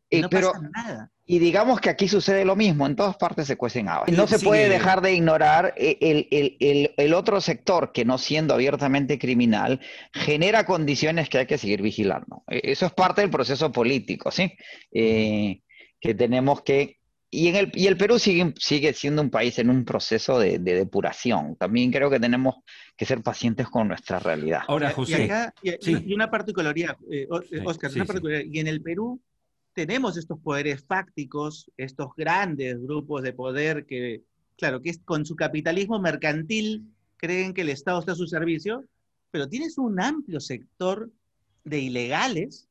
Y 0.09 0.21
no 0.21 0.29
pasa 0.29 0.51
nada. 0.73 1.11
Y 1.29 1.39
digamos 1.39 1.81
que 1.81 1.89
aquí 1.89 2.07
sucede 2.07 2.45
lo 2.45 2.55
mismo, 2.55 2.87
en 2.87 2.95
todas 2.95 3.17
partes 3.17 3.47
se 3.47 3.57
cuecen 3.57 3.89
habas. 3.89 4.09
No 4.09 4.27
se 4.27 4.39
puede 4.39 4.69
dejar 4.69 5.01
de 5.01 5.13
ignorar 5.13 5.73
el, 5.75 7.13
otro 7.13 7.41
sector 7.41 7.91
que 7.91 8.05
no 8.05 8.17
siendo 8.17 8.53
abiertamente 8.53 9.19
criminal 9.19 9.81
genera 10.13 10.65
condiciones 10.65 11.27
que 11.27 11.39
hay 11.39 11.45
que 11.45 11.57
seguir 11.57 11.81
vigilando. 11.81 12.43
E, 12.47 12.71
eso 12.71 12.85
es 12.85 12.93
parte 12.93 13.19
del 13.19 13.29
proceso 13.29 13.73
político, 13.73 14.31
¿sí? 14.31 14.53
Eh, 14.93 15.59
que 15.99 16.13
tenemos 16.13 16.61
que... 16.61 16.95
Y, 17.29 17.49
en 17.49 17.57
el, 17.57 17.71
y 17.73 17.87
el 17.87 17.97
Perú 17.97 18.19
sigue, 18.19 18.53
sigue 18.57 18.93
siendo 18.93 19.21
un 19.21 19.29
país 19.29 19.59
en 19.59 19.69
un 19.69 19.83
proceso 19.83 20.39
de, 20.39 20.59
depuración. 20.59 21.57
También 21.57 21.91
creo 21.91 22.09
que 22.09 22.21
tenemos 22.21 22.55
que 22.95 23.05
ser 23.05 23.21
pacientes 23.21 23.67
con 23.67 23.89
nuestra 23.89 24.19
realidad. 24.19 24.61
Ahora, 24.69 24.91
José... 24.91 25.29
Y, 25.61 26.13
una 26.13 26.31
particularidad, 26.31 26.95
eh, 27.11 27.27
Oscar, 27.65 27.91
una 27.93 28.05
particularidad. 28.05 28.49
Y 28.49 28.59
en 28.59 28.67
el 28.67 28.81
Perú 28.81 29.21
tenemos 29.77 30.17
estos 30.17 30.39
poderes 30.39 30.83
fácticos, 30.83 31.69
estos 31.77 32.07
grandes 32.17 32.81
grupos 32.81 33.21
de 33.21 33.31
poder 33.31 33.85
que, 33.85 34.23
claro, 34.57 34.81
que 34.81 34.91
con 35.05 35.23
su 35.23 35.35
capitalismo 35.35 35.99
mercantil 35.99 36.91
creen 37.15 37.53
que 37.53 37.61
el 37.61 37.69
Estado 37.69 37.99
está 37.99 38.13
a 38.13 38.15
su 38.15 38.25
servicio, 38.25 38.85
pero 39.29 39.47
tienes 39.47 39.77
un 39.77 40.01
amplio 40.01 40.39
sector 40.39 41.11
de 41.63 41.79
ilegales 41.79 42.67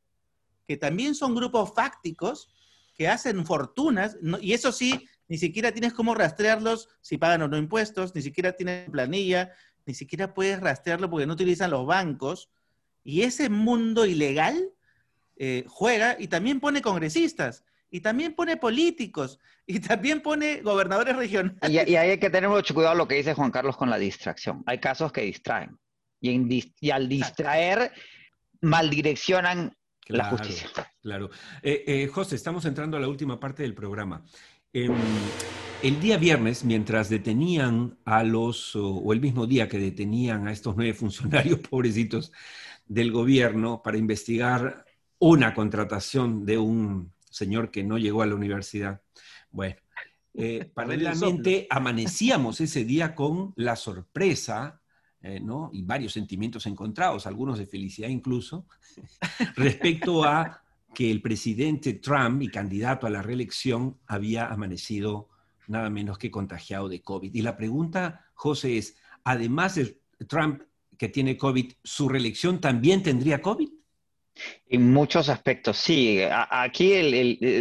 que 0.66 0.76
también 0.76 1.14
son 1.14 1.36
grupos 1.36 1.72
fácticos 1.72 2.48
que 2.96 3.06
hacen 3.06 3.46
fortunas, 3.46 4.18
y 4.40 4.52
eso 4.52 4.72
sí, 4.72 5.06
ni 5.28 5.38
siquiera 5.38 5.70
tienes 5.70 5.92
cómo 5.92 6.12
rastrearlos 6.12 6.88
si 7.02 7.18
pagan 7.18 7.42
o 7.42 7.46
no 7.46 7.56
impuestos, 7.56 8.16
ni 8.16 8.22
siquiera 8.22 8.54
tienes 8.54 8.90
planilla, 8.90 9.52
ni 9.86 9.94
siquiera 9.94 10.34
puedes 10.34 10.58
rastrearlo 10.58 11.08
porque 11.08 11.26
no 11.26 11.34
utilizan 11.34 11.70
los 11.70 11.86
bancos. 11.86 12.50
Y 13.04 13.22
ese 13.22 13.48
mundo 13.48 14.06
ilegal 14.06 14.72
eh, 15.36 15.64
juega 15.68 16.16
y 16.18 16.28
también 16.28 16.60
pone 16.60 16.80
congresistas, 16.80 17.64
y 17.90 18.00
también 18.00 18.34
pone 18.34 18.56
políticos, 18.56 19.38
y 19.66 19.80
también 19.80 20.22
pone 20.22 20.62
gobernadores 20.62 21.16
regionales. 21.16 21.58
Y, 21.68 21.78
ahí 21.78 22.10
hay 22.10 22.18
que 22.18 22.30
tener 22.30 22.48
mucho 22.48 22.74
cuidado 22.74 22.94
lo 22.94 23.06
que 23.06 23.16
dice 23.16 23.34
Juan 23.34 23.50
Carlos 23.50 23.76
con 23.76 23.90
la 23.90 23.98
distracción. 23.98 24.62
Hay 24.66 24.78
casos 24.78 25.12
que 25.12 25.22
distraen, 25.22 25.78
y, 26.20 26.90
al 26.90 27.08
distraer, 27.08 27.92
maldireccionan 28.62 29.76
la 30.06 30.24
justicia. 30.30 30.68
Claro. 31.02 31.30
Eh, 31.62 31.84
eh, 31.86 32.06
José, 32.06 32.36
estamos 32.36 32.64
entrando 32.64 32.96
a 32.96 33.00
la 33.00 33.08
última 33.08 33.38
parte 33.38 33.62
del 33.62 33.74
programa. 33.74 34.24
Em, 34.72 34.92
el 35.82 36.00
día 36.00 36.16
viernes, 36.16 36.64
mientras 36.64 37.08
detenían 37.08 37.98
a 38.04 38.22
los, 38.22 38.74
o 38.76 39.12
el 39.12 39.20
mismo 39.20 39.46
día 39.46 39.68
que 39.68 39.78
detenían 39.78 40.48
a 40.48 40.52
estos 40.52 40.76
nueve 40.76 40.94
funcionarios 40.94 41.60
pobrecitos 41.60 42.32
del 42.86 43.10
gobierno 43.10 43.82
para 43.82 43.98
investigar 43.98 44.85
una 45.18 45.54
contratación 45.54 46.44
de 46.44 46.58
un 46.58 47.12
señor 47.30 47.70
que 47.70 47.84
no 47.84 47.98
llegó 47.98 48.22
a 48.22 48.26
la 48.26 48.34
universidad. 48.34 49.00
Bueno, 49.50 49.76
eh, 50.34 50.70
paralelamente 50.74 51.66
amanecíamos 51.70 52.60
ese 52.60 52.84
día 52.84 53.14
con 53.14 53.52
la 53.56 53.76
sorpresa, 53.76 54.80
eh, 55.22 55.40
¿no? 55.40 55.70
Y 55.72 55.82
varios 55.82 56.12
sentimientos 56.12 56.66
encontrados, 56.66 57.26
algunos 57.26 57.58
de 57.58 57.66
felicidad 57.66 58.08
incluso, 58.08 58.66
respecto 59.56 60.24
a 60.24 60.62
que 60.94 61.10
el 61.10 61.20
presidente 61.20 61.94
Trump 61.94 62.42
y 62.42 62.48
candidato 62.48 63.06
a 63.06 63.10
la 63.10 63.22
reelección 63.22 63.98
había 64.06 64.46
amanecido 64.46 65.28
nada 65.68 65.90
menos 65.90 66.16
que 66.16 66.30
contagiado 66.30 66.88
de 66.88 67.02
COVID. 67.02 67.34
Y 67.34 67.42
la 67.42 67.56
pregunta, 67.56 68.26
José, 68.34 68.78
es, 68.78 68.96
además 69.24 69.74
de 69.74 70.00
Trump 70.26 70.62
que 70.96 71.08
tiene 71.08 71.36
COVID, 71.36 71.72
¿su 71.82 72.08
reelección 72.08 72.60
también 72.60 73.02
tendría 73.02 73.42
COVID? 73.42 73.68
En 74.68 74.92
muchos 74.92 75.28
aspectos, 75.28 75.76
sí. 75.76 76.20
Aquí 76.30 76.90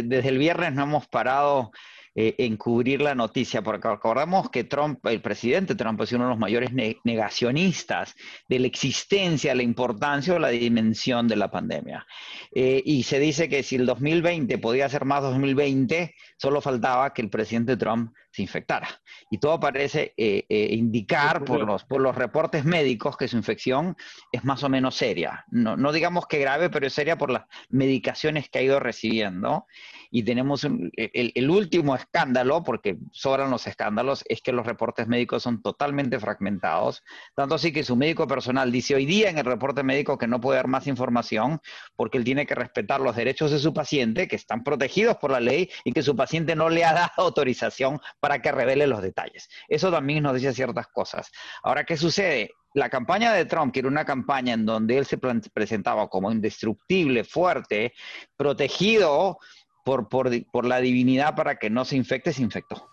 desde 0.02 0.28
el 0.28 0.38
viernes 0.38 0.72
no 0.72 0.82
hemos 0.84 1.06
parado 1.06 1.72
eh, 2.18 2.34
en 2.38 2.56
cubrir 2.56 3.02
la 3.02 3.14
noticia, 3.14 3.60
porque 3.60 3.90
recordamos 3.90 4.48
que 4.48 4.64
Trump, 4.64 5.04
el 5.04 5.20
presidente 5.20 5.74
Trump, 5.74 6.00
es 6.00 6.12
uno 6.12 6.24
de 6.24 6.30
los 6.30 6.38
mayores 6.38 6.70
negacionistas 7.04 8.14
de 8.48 8.58
la 8.58 8.68
existencia, 8.68 9.54
la 9.54 9.62
importancia 9.62 10.32
o 10.32 10.38
la 10.38 10.48
dimensión 10.48 11.28
de 11.28 11.36
la 11.36 11.50
pandemia. 11.50 12.06
Eh, 12.54 12.82
y 12.86 13.02
se 13.02 13.18
dice 13.18 13.50
que 13.50 13.62
si 13.62 13.76
el 13.76 13.84
2020 13.84 14.56
podía 14.56 14.88
ser 14.88 15.04
más 15.04 15.20
2020, 15.24 16.14
solo 16.38 16.62
faltaba 16.62 17.12
que 17.12 17.20
el 17.20 17.28
presidente 17.28 17.76
Trump 17.76 18.14
se 18.30 18.40
infectara. 18.40 18.88
Y 19.30 19.36
todo 19.36 19.60
parece 19.60 20.14
eh, 20.16 20.46
indicar 20.70 21.44
por 21.44 21.66
los, 21.66 21.84
por 21.84 22.00
los 22.00 22.14
reportes 22.14 22.64
médicos 22.64 23.18
que 23.18 23.28
su 23.28 23.36
infección 23.36 23.94
es 24.32 24.42
más 24.42 24.62
o 24.62 24.70
menos 24.70 24.94
seria. 24.94 25.44
No, 25.50 25.76
no 25.76 25.92
digamos 25.92 26.26
que 26.26 26.38
grave, 26.38 26.70
pero 26.70 26.86
es 26.86 26.94
seria 26.94 27.18
por 27.18 27.30
las 27.30 27.44
medicaciones 27.68 28.48
que 28.48 28.60
ha 28.60 28.62
ido 28.62 28.80
recibiendo 28.80 29.66
y 30.10 30.22
tenemos 30.22 30.64
el, 30.64 31.50
último 31.50 31.94
escándalo, 32.06 32.62
porque 32.62 32.98
sobran 33.12 33.50
los 33.50 33.66
escándalos, 33.66 34.24
es 34.28 34.40
que 34.40 34.52
los 34.52 34.66
reportes 34.66 35.06
médicos 35.06 35.42
son 35.42 35.62
totalmente 35.62 36.18
fragmentados, 36.18 37.02
tanto 37.34 37.56
así 37.56 37.72
que 37.72 37.84
su 37.84 37.96
médico 37.96 38.26
personal 38.26 38.72
dice 38.72 38.94
hoy 38.94 39.06
día 39.06 39.28
en 39.30 39.38
el 39.38 39.44
reporte 39.44 39.82
médico 39.82 40.16
que 40.18 40.26
no 40.26 40.40
puede 40.40 40.56
dar 40.56 40.68
más 40.68 40.86
información 40.86 41.60
porque 41.96 42.18
él 42.18 42.24
tiene 42.24 42.46
que 42.46 42.54
respetar 42.54 43.00
los 43.00 43.16
derechos 43.16 43.50
de 43.50 43.58
su 43.58 43.74
paciente, 43.74 44.28
que 44.28 44.36
están 44.36 44.62
protegidos 44.62 45.16
por 45.16 45.30
la 45.30 45.40
ley 45.40 45.68
y 45.84 45.92
que 45.92 46.02
su 46.02 46.16
paciente 46.16 46.56
no 46.56 46.68
le 46.68 46.84
ha 46.84 46.92
dado 46.92 47.10
autorización 47.16 48.00
para 48.20 48.40
que 48.40 48.52
revele 48.52 48.86
los 48.86 49.02
detalles. 49.02 49.48
Eso 49.68 49.90
también 49.90 50.22
nos 50.22 50.34
dice 50.34 50.52
ciertas 50.52 50.86
cosas. 50.88 51.30
Ahora, 51.62 51.84
¿qué 51.84 51.96
sucede? 51.96 52.50
la 52.74 52.90
campaña 52.90 53.32
de 53.32 53.46
Trump, 53.46 53.72
que 53.72 53.78
era 53.78 53.88
una 53.88 54.04
campaña 54.04 54.52
en 54.52 54.66
donde 54.66 54.98
él 54.98 55.06
se 55.06 55.16
presentaba 55.16 56.08
como 56.08 56.30
indestructible, 56.30 57.24
fuerte, 57.24 57.94
protegido 58.36 59.38
por, 59.86 60.64
la 60.66 60.80
divinidad 60.80 61.36
para 61.36 61.56
que 61.56 61.70
no 61.70 61.84
se 61.84 61.96
infecte, 61.96 62.32
se 62.32 62.42
infectó. 62.42 62.88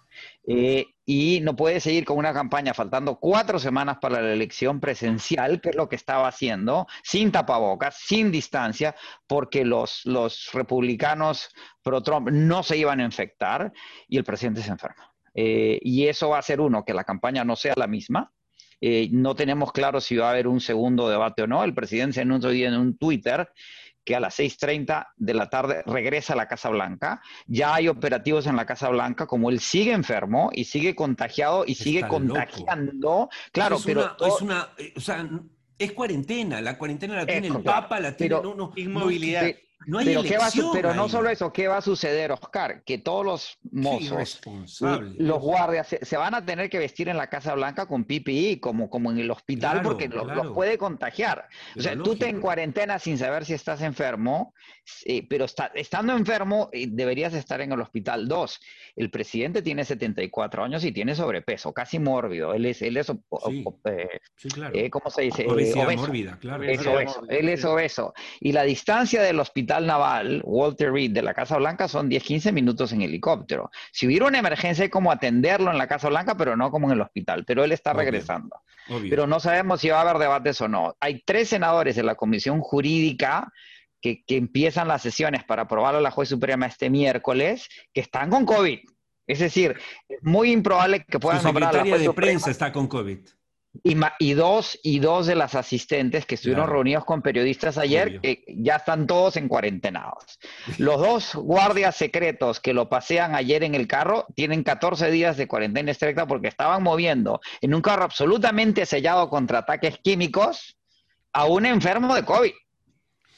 Eh, 0.48 0.86
y 1.06 1.40
no 1.42 1.56
puede 1.56 1.80
seguir 1.80 2.06
con 2.06 2.18
una 2.18 2.34
campaña 2.34 2.76
faltando 2.76 3.20
cuatro 3.20 3.58
semanas 3.58 3.98
para 4.00 4.22
la 4.22 4.32
elección 4.32 4.80
presencial, 4.80 5.60
que 5.60 5.70
es 5.70 5.76
lo 5.76 5.90
que 5.90 5.96
estaba 5.96 6.28
haciendo, 6.28 6.86
sin 7.04 7.32
tapabocas, 7.32 7.98
sin 7.98 8.32
distancia, 8.32 8.96
porque 9.28 9.66
los, 9.66 10.06
los 10.06 10.52
republicanos 10.54 11.50
pro-Trump 11.82 12.30
no 12.30 12.62
se 12.62 12.78
iban 12.78 13.00
a 13.00 13.06
infectar 13.06 13.74
y 14.08 14.18
el 14.18 14.24
presidente 14.24 14.62
se 14.62 14.70
enferma. 14.70 15.12
Eh, 15.34 15.80
y 15.82 16.06
eso 16.08 16.30
va 16.30 16.38
a 16.38 16.44
ser 16.44 16.62
uno, 16.62 16.86
que 16.86 16.94
la 16.94 17.04
campaña 17.04 17.44
no 17.44 17.56
sea 17.56 17.74
la 17.76 17.88
misma. 17.88 18.32
Eh, 18.80 19.10
no 19.12 19.34
tenemos 19.34 19.72
claro 19.72 20.00
si 20.00 20.16
va 20.18 20.28
a 20.28 20.32
haber 20.32 20.48
un 20.48 20.60
segundo 20.60 21.10
debate 21.10 21.42
o 21.42 21.48
no. 21.48 21.64
El 21.64 21.74
presidente 21.74 22.22
en 22.22 22.32
un 22.32 22.42
día 22.42 22.68
en 22.68 22.76
un 22.76 22.98
Twitter 22.98 23.50
que 24.04 24.16
a 24.16 24.20
las 24.20 24.40
6.30 24.40 25.08
de 25.16 25.34
la 25.34 25.50
tarde 25.50 25.84
regresa 25.86 26.34
a 26.34 26.36
la 26.36 26.48
Casa 26.48 26.70
Blanca. 26.70 27.22
Ya 27.48 27.76
hay 27.76 27.88
operativos 27.88 28.48
en 28.48 28.56
la 28.56 28.66
Casa 28.66 28.90
Blanca, 28.90 29.28
como 29.28 29.50
él 29.50 29.60
sigue 29.60 29.92
enfermo 29.92 30.50
y 30.54 30.66
sigue 30.66 30.96
contagiado 30.96 31.64
y 31.66 31.76
sigue 31.76 32.08
contagiando. 32.08 33.30
Claro, 33.52 33.78
pero... 33.84 34.16
es 34.20 34.42
una, 34.42 34.70
eh, 34.78 34.94
o 34.96 35.00
sea, 35.00 35.28
es 35.78 35.92
cuarentena, 35.94 36.62
la 36.62 36.78
cuarentena 36.78 37.16
la 37.16 37.26
tiene 37.26 37.48
el 37.48 37.62
Papa, 37.62 38.00
la 38.00 38.16
tiene... 38.16 38.36
inmovilidad. 38.76 39.46
No 39.86 40.00
hay 40.00 40.06
pero, 40.06 40.72
pero 40.72 40.94
no 40.94 41.10
solo 41.10 41.30
eso, 41.30 41.52
¿qué 41.52 41.68
va 41.68 41.78
a 41.78 41.82
suceder, 41.82 42.32
Oscar? 42.32 42.84
Que 42.84 42.98
todos 42.98 43.26
los 43.26 43.58
mozos, 43.72 44.42
los 45.18 45.40
guardias, 45.40 45.96
se, 46.02 46.18
van 46.18 46.36
a 46.36 46.46
tener 46.46 46.70
que 46.70 46.80
vestir 46.80 47.10
en 47.10 47.18
la 47.18 47.28
Casa 47.28 47.54
Blanca 47.56 47.86
con 47.86 48.04
PPI, 48.04 48.60
como, 48.60 48.90
como 48.90 49.12
en 49.12 49.20
el 49.20 49.32
hospital, 49.32 49.82
porque 49.82 50.08
los 50.08 50.52
puede 50.54 50.78
contagiar. 50.78 51.48
o 51.78 51.82
sea, 51.82 51.96
tú 51.96 52.16
te 52.16 52.28
en 52.28 52.40
cuarentena 52.40 53.00
sin 53.00 53.18
saber 53.18 53.46
si 53.46 53.54
estás 53.54 53.82
enfermo, 53.82 54.54
pero 55.30 55.46
estando 55.76 56.16
enfermo 56.16 56.70
eh, 56.72 56.88
deberías 56.90 57.34
estar 57.34 57.62
en 57.62 57.72
el 57.72 57.82
hospital. 57.82 58.28
Dos, 58.28 58.60
el 58.96 59.10
presidente 59.10 59.62
tiene 59.62 59.86
74 59.86 60.64
años 60.64 60.84
y 60.84 60.92
tiene 60.92 61.16
sobrepeso, 61.16 61.74
casi 61.74 62.00
mórbido. 62.00 62.54
Él 62.54 62.66
es, 62.66 62.82
él 62.82 62.98
es 62.98 63.10
eh, 63.10 64.08
eh, 64.74 64.90
¿cómo 64.90 65.10
se 65.10 65.24
dice? 65.24 65.48
Obesidad 65.48 65.92
mórbida, 65.96 66.38
claro. 66.40 66.64
Es 66.64 66.86
obeso. 66.86 67.24
Él 67.30 67.50
es 67.50 67.66
obeso. 67.66 68.14
Y 68.40 68.52
la 68.52 68.64
distancia 68.64 69.22
del 69.22 69.40
hospital 69.40 69.73
naval 69.82 70.42
Walter 70.46 70.92
Reed 70.92 71.12
de 71.12 71.22
la 71.22 71.34
Casa 71.34 71.58
Blanca 71.58 71.88
son 71.88 72.10
10-15 72.10 72.52
minutos 72.52 72.92
en 72.94 73.02
helicóptero. 73.02 73.72
Si 73.92 74.08
hubiera 74.08 74.28
una 74.28 74.40
emergencia 74.40 74.84
hay 74.84 74.90
como 74.90 75.12
atenderlo 75.12 75.72
en 75.72 75.78
la 75.78 75.88
Casa 75.88 76.10
Blanca, 76.10 76.36
pero 76.36 76.56
no 76.56 76.72
como 76.72 76.88
en 76.88 76.94
el 76.94 77.02
hospital. 77.02 77.44
Pero 77.46 77.64
él 77.64 77.72
está 77.72 77.94
regresando. 77.94 78.62
Pero 79.10 79.28
no 79.28 79.40
sabemos 79.40 79.82
si 79.82 79.90
va 79.90 80.00
a 80.00 80.02
haber 80.02 80.18
debates 80.18 80.60
o 80.62 80.68
no. 80.68 80.96
Hay 81.00 81.24
tres 81.26 81.50
senadores 81.50 81.96
de 81.96 82.04
la 82.04 82.16
Comisión 82.16 82.60
Jurídica 82.62 83.52
que, 84.02 84.24
empiezan 84.28 84.88
las 84.88 85.02
sesiones 85.02 85.44
para 85.46 85.64
aprobar 85.64 85.96
a 85.96 86.02
la 86.02 86.12
juez 86.12 86.30
suprema 86.30 86.66
este 86.66 86.90
miércoles, 86.90 87.70
que 87.94 88.02
están 88.02 88.30
con 88.30 88.46
COVID. 88.46 88.80
Es 89.26 89.40
decir, 89.40 89.80
es 90.10 90.22
muy 90.22 90.52
improbable 90.52 91.06
que 91.06 91.20
puedan 91.20 91.42
Su 91.42 91.48
secretaria 91.48 91.98
de 91.98 92.14
prensa 92.14 92.52
está 92.52 92.72
con 92.74 92.88
COVID. 92.88 93.20
Y, 93.82 94.34
dos, 94.34 94.80
y 94.84 95.00
dos 95.00 95.26
de 95.26 95.34
las 95.34 95.56
asistentes 95.56 96.28
que 96.28 96.36
estuvieron 96.36 96.70
reunidos 96.70 97.06
con 97.06 97.24
periodistas 97.24 97.80
ayer, 97.80 98.22
que 98.22 98.46
ya 98.48 98.76
están 98.76 99.08
todos 99.08 99.36
en 99.36 99.48
cuarentenados. 99.48 100.40
Los 100.78 101.00
dos 101.00 101.36
guardias 101.36 101.96
secretos 101.96 102.60
que 102.60 102.74
lo 102.74 102.88
pasean 102.88 103.34
ayer 103.34 103.64
en 103.64 103.74
el 103.74 103.88
carro 103.88 104.28
tienen 104.36 104.64
14 104.64 105.10
días 105.10 105.38
de 105.38 105.48
cuarentena 105.48 105.90
estricta 105.90 106.28
porque 106.28 106.50
estaban 106.50 106.84
moviendo 106.84 107.42
en 107.62 107.74
un 107.74 107.82
carro 107.82 108.04
absolutamente 108.04 108.86
sellado 108.86 109.28
contra 109.30 109.60
ataques 109.60 109.98
químicos 110.04 110.78
a 111.34 111.46
un 111.46 111.66
enfermo 111.66 112.14
de 112.14 112.24
COVID. 112.24 112.54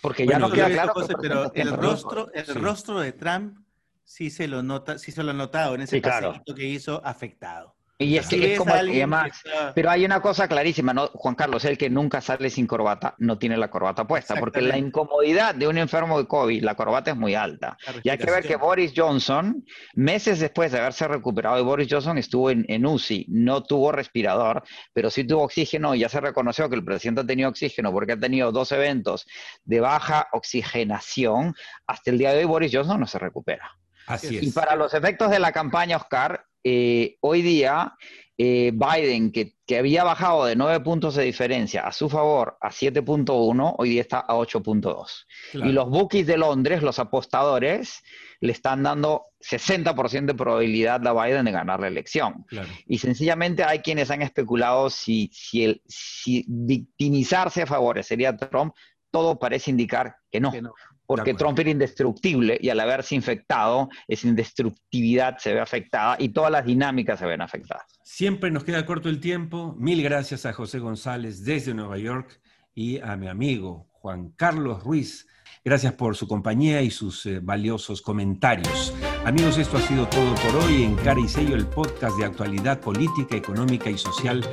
Porque 0.01 0.27
ya 0.27 0.37
no 0.37 0.51
queda 0.51 0.69
claro. 0.69 0.93
pero 1.19 1.51
el 1.53 1.71
rostro, 1.71 2.31
el 2.33 2.55
rostro 2.55 2.99
de 2.99 3.13
Trump 3.13 3.57
sí 4.03 4.29
se 4.29 4.47
lo 4.47 4.61
nota, 4.61 4.99
sí 4.99 5.11
se 5.11 5.23
lo 5.23 5.31
ha 5.31 5.33
notado 5.33 5.75
en 5.75 5.81
ese 5.81 6.01
sí, 6.01 6.53
que 6.55 6.65
hizo 6.65 7.01
afectado. 7.03 7.74
Y 7.97 8.17
es, 8.17 8.31
es 8.33 8.57
como, 8.57 8.73
además, 8.73 9.41
pero 9.73 9.89
hay 9.89 10.03
una 10.03 10.21
cosa 10.21 10.49
clarísima, 10.49 10.93
¿no? 10.93 11.07
Juan 11.13 11.33
Carlos, 11.33 11.63
el 11.63 11.77
que 11.77 11.89
nunca 11.89 12.19
sale 12.19 12.49
sin 12.49 12.67
corbata 12.67 13.15
no 13.19 13.37
tiene 13.37 13.55
la 13.55 13.69
corbata 13.69 14.05
puesta, 14.05 14.35
porque 14.35 14.61
la 14.61 14.77
incomodidad 14.77 15.55
de 15.55 15.65
un 15.65 15.77
enfermo 15.77 16.17
de 16.17 16.27
COVID, 16.27 16.61
la 16.61 16.75
corbata 16.75 17.11
es 17.11 17.17
muy 17.17 17.35
alta. 17.35 17.77
Y 18.03 18.09
hay 18.09 18.17
que 18.17 18.29
ver 18.29 18.43
que 18.43 18.57
Boris 18.57 18.91
Johnson, 18.93 19.65
meses 19.93 20.41
después 20.41 20.73
de 20.73 20.79
haberse 20.79 21.07
recuperado, 21.07 21.57
y 21.57 21.63
Boris 21.63 21.87
Johnson 21.89 22.17
estuvo 22.17 22.49
en, 22.49 22.65
en 22.67 22.85
UCI, 22.85 23.27
no 23.29 23.63
tuvo 23.63 23.93
respirador, 23.93 24.63
pero 24.91 25.09
sí 25.09 25.23
tuvo 25.23 25.43
oxígeno 25.43 25.95
y 25.95 25.99
ya 25.99 26.09
se 26.09 26.19
reconoció 26.19 26.69
que 26.69 26.75
el 26.75 26.83
presidente 26.83 27.21
ha 27.21 27.25
tenido 27.25 27.49
oxígeno 27.49 27.93
porque 27.93 28.11
ha 28.11 28.19
tenido 28.19 28.51
dos 28.51 28.73
eventos 28.73 29.25
de 29.63 29.79
baja 29.79 30.27
oxigenación. 30.33 31.55
Hasta 31.87 32.11
el 32.11 32.17
día 32.17 32.33
de 32.33 32.39
hoy 32.39 32.45
Boris 32.45 32.71
Johnson 32.73 32.99
no 32.99 33.07
se 33.07 33.19
recupera. 33.19 33.71
Así 34.07 34.37
es. 34.37 34.43
Y 34.43 34.51
para 34.51 34.75
los 34.75 34.93
efectos 34.93 35.31
de 35.31 35.39
la 35.39 35.53
campaña, 35.53 35.97
Oscar, 35.97 36.45
eh, 36.67 37.17
hoy 37.21 37.43
día 37.43 37.93
eh, 38.37 38.73
Biden, 38.73 39.31
que, 39.31 39.53
había 39.77 40.03
bajado 40.03 40.45
de 40.45 40.55
9 40.55 40.81
puntos 40.81 41.15
de 41.15 41.23
diferencia 41.23 41.87
a 41.87 41.91
su 41.91 42.09
favor 42.09 42.57
a 42.59 42.69
7.1, 42.69 43.75
hoy 43.77 43.89
día 43.89 44.01
está 44.01 44.19
a 44.19 44.33
8.2. 44.33 45.25
Y 45.53 45.71
los 45.71 45.89
bookies 45.89 46.27
de 46.27 46.37
Londres, 46.37 46.81
los 46.81 46.97
apostadores, 46.99 48.03
le 48.41 48.51
están 48.51 48.83
dando 48.83 49.27
60% 49.39 50.25
de 50.25 50.33
probabilidad 50.33 51.05
a 51.07 51.13
Biden 51.13 51.45
de 51.45 51.51
ganar 51.51 51.79
la 51.79 51.87
elección. 51.87 52.45
Y 52.87 52.97
sencillamente 52.97 53.63
hay 53.63 53.79
quienes 53.79 54.09
han 54.09 54.21
especulado 54.21 54.89
si, 54.89 55.29
si, 55.31 55.63
el, 55.63 55.81
si 55.87 56.45
victimizarse 56.47 57.65
favorecería 57.65 58.29
a 58.29 58.37
Trump. 58.37 58.73
Todo 59.11 59.39
parece 59.39 59.71
indicar 59.71 60.17
que 60.29 60.41
no. 60.41 60.51
Que 60.51 60.61
no 60.61 60.73
porque 61.05 61.33
Trump 61.33 61.59
era 61.59 61.69
indestructible 61.69 62.57
y 62.59 62.69
al 62.69 62.79
haberse 62.79 63.15
infectado, 63.15 63.89
esa 64.07 64.27
indestructividad 64.27 65.37
se 65.37 65.53
ve 65.53 65.59
afectada 65.59 66.15
y 66.19 66.29
todas 66.29 66.51
las 66.51 66.65
dinámicas 66.65 67.19
se 67.19 67.25
ven 67.25 67.41
afectadas. 67.41 67.85
Siempre 68.03 68.51
nos 68.51 68.63
queda 68.63 68.85
corto 68.85 69.09
el 69.09 69.19
tiempo. 69.19 69.75
Mil 69.77 70.01
gracias 70.03 70.45
a 70.45 70.53
José 70.53 70.79
González 70.79 71.43
desde 71.43 71.73
Nueva 71.73 71.97
York 71.97 72.39
y 72.73 72.99
a 72.99 73.15
mi 73.15 73.27
amigo 73.27 73.87
Juan 73.93 74.29
Carlos 74.35 74.83
Ruiz. 74.83 75.27
Gracias 75.63 75.93
por 75.93 76.15
su 76.15 76.27
compañía 76.27 76.83
y 76.83 76.91
sus 76.91 77.25
eh, 77.25 77.39
valiosos 77.41 78.03
comentarios. 78.03 78.93
Amigos, 79.25 79.57
esto 79.57 79.77
ha 79.77 79.81
sido 79.81 80.07
todo 80.07 80.35
por 80.35 80.63
hoy 80.63 80.83
en 80.83 80.95
Cara 80.97 81.19
y 81.19 81.27
Sello, 81.27 81.55
el 81.55 81.65
podcast 81.65 82.15
de 82.19 82.25
actualidad 82.25 82.79
política, 82.79 83.35
económica 83.35 83.89
y 83.89 83.97
social 83.97 84.47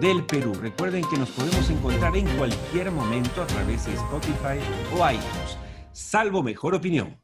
del 0.00 0.24
Perú. 0.26 0.54
Recuerden 0.60 1.04
que 1.08 1.18
nos 1.18 1.30
podemos 1.30 1.70
encontrar 1.70 2.16
en 2.16 2.26
cualquier 2.36 2.90
momento 2.90 3.42
a 3.42 3.46
través 3.46 3.86
de 3.86 3.92
Spotify 3.94 4.58
o 4.92 5.08
iTunes 5.08 5.65
salvo 5.96 6.42
mejor 6.42 6.74
opinión. 6.74 7.22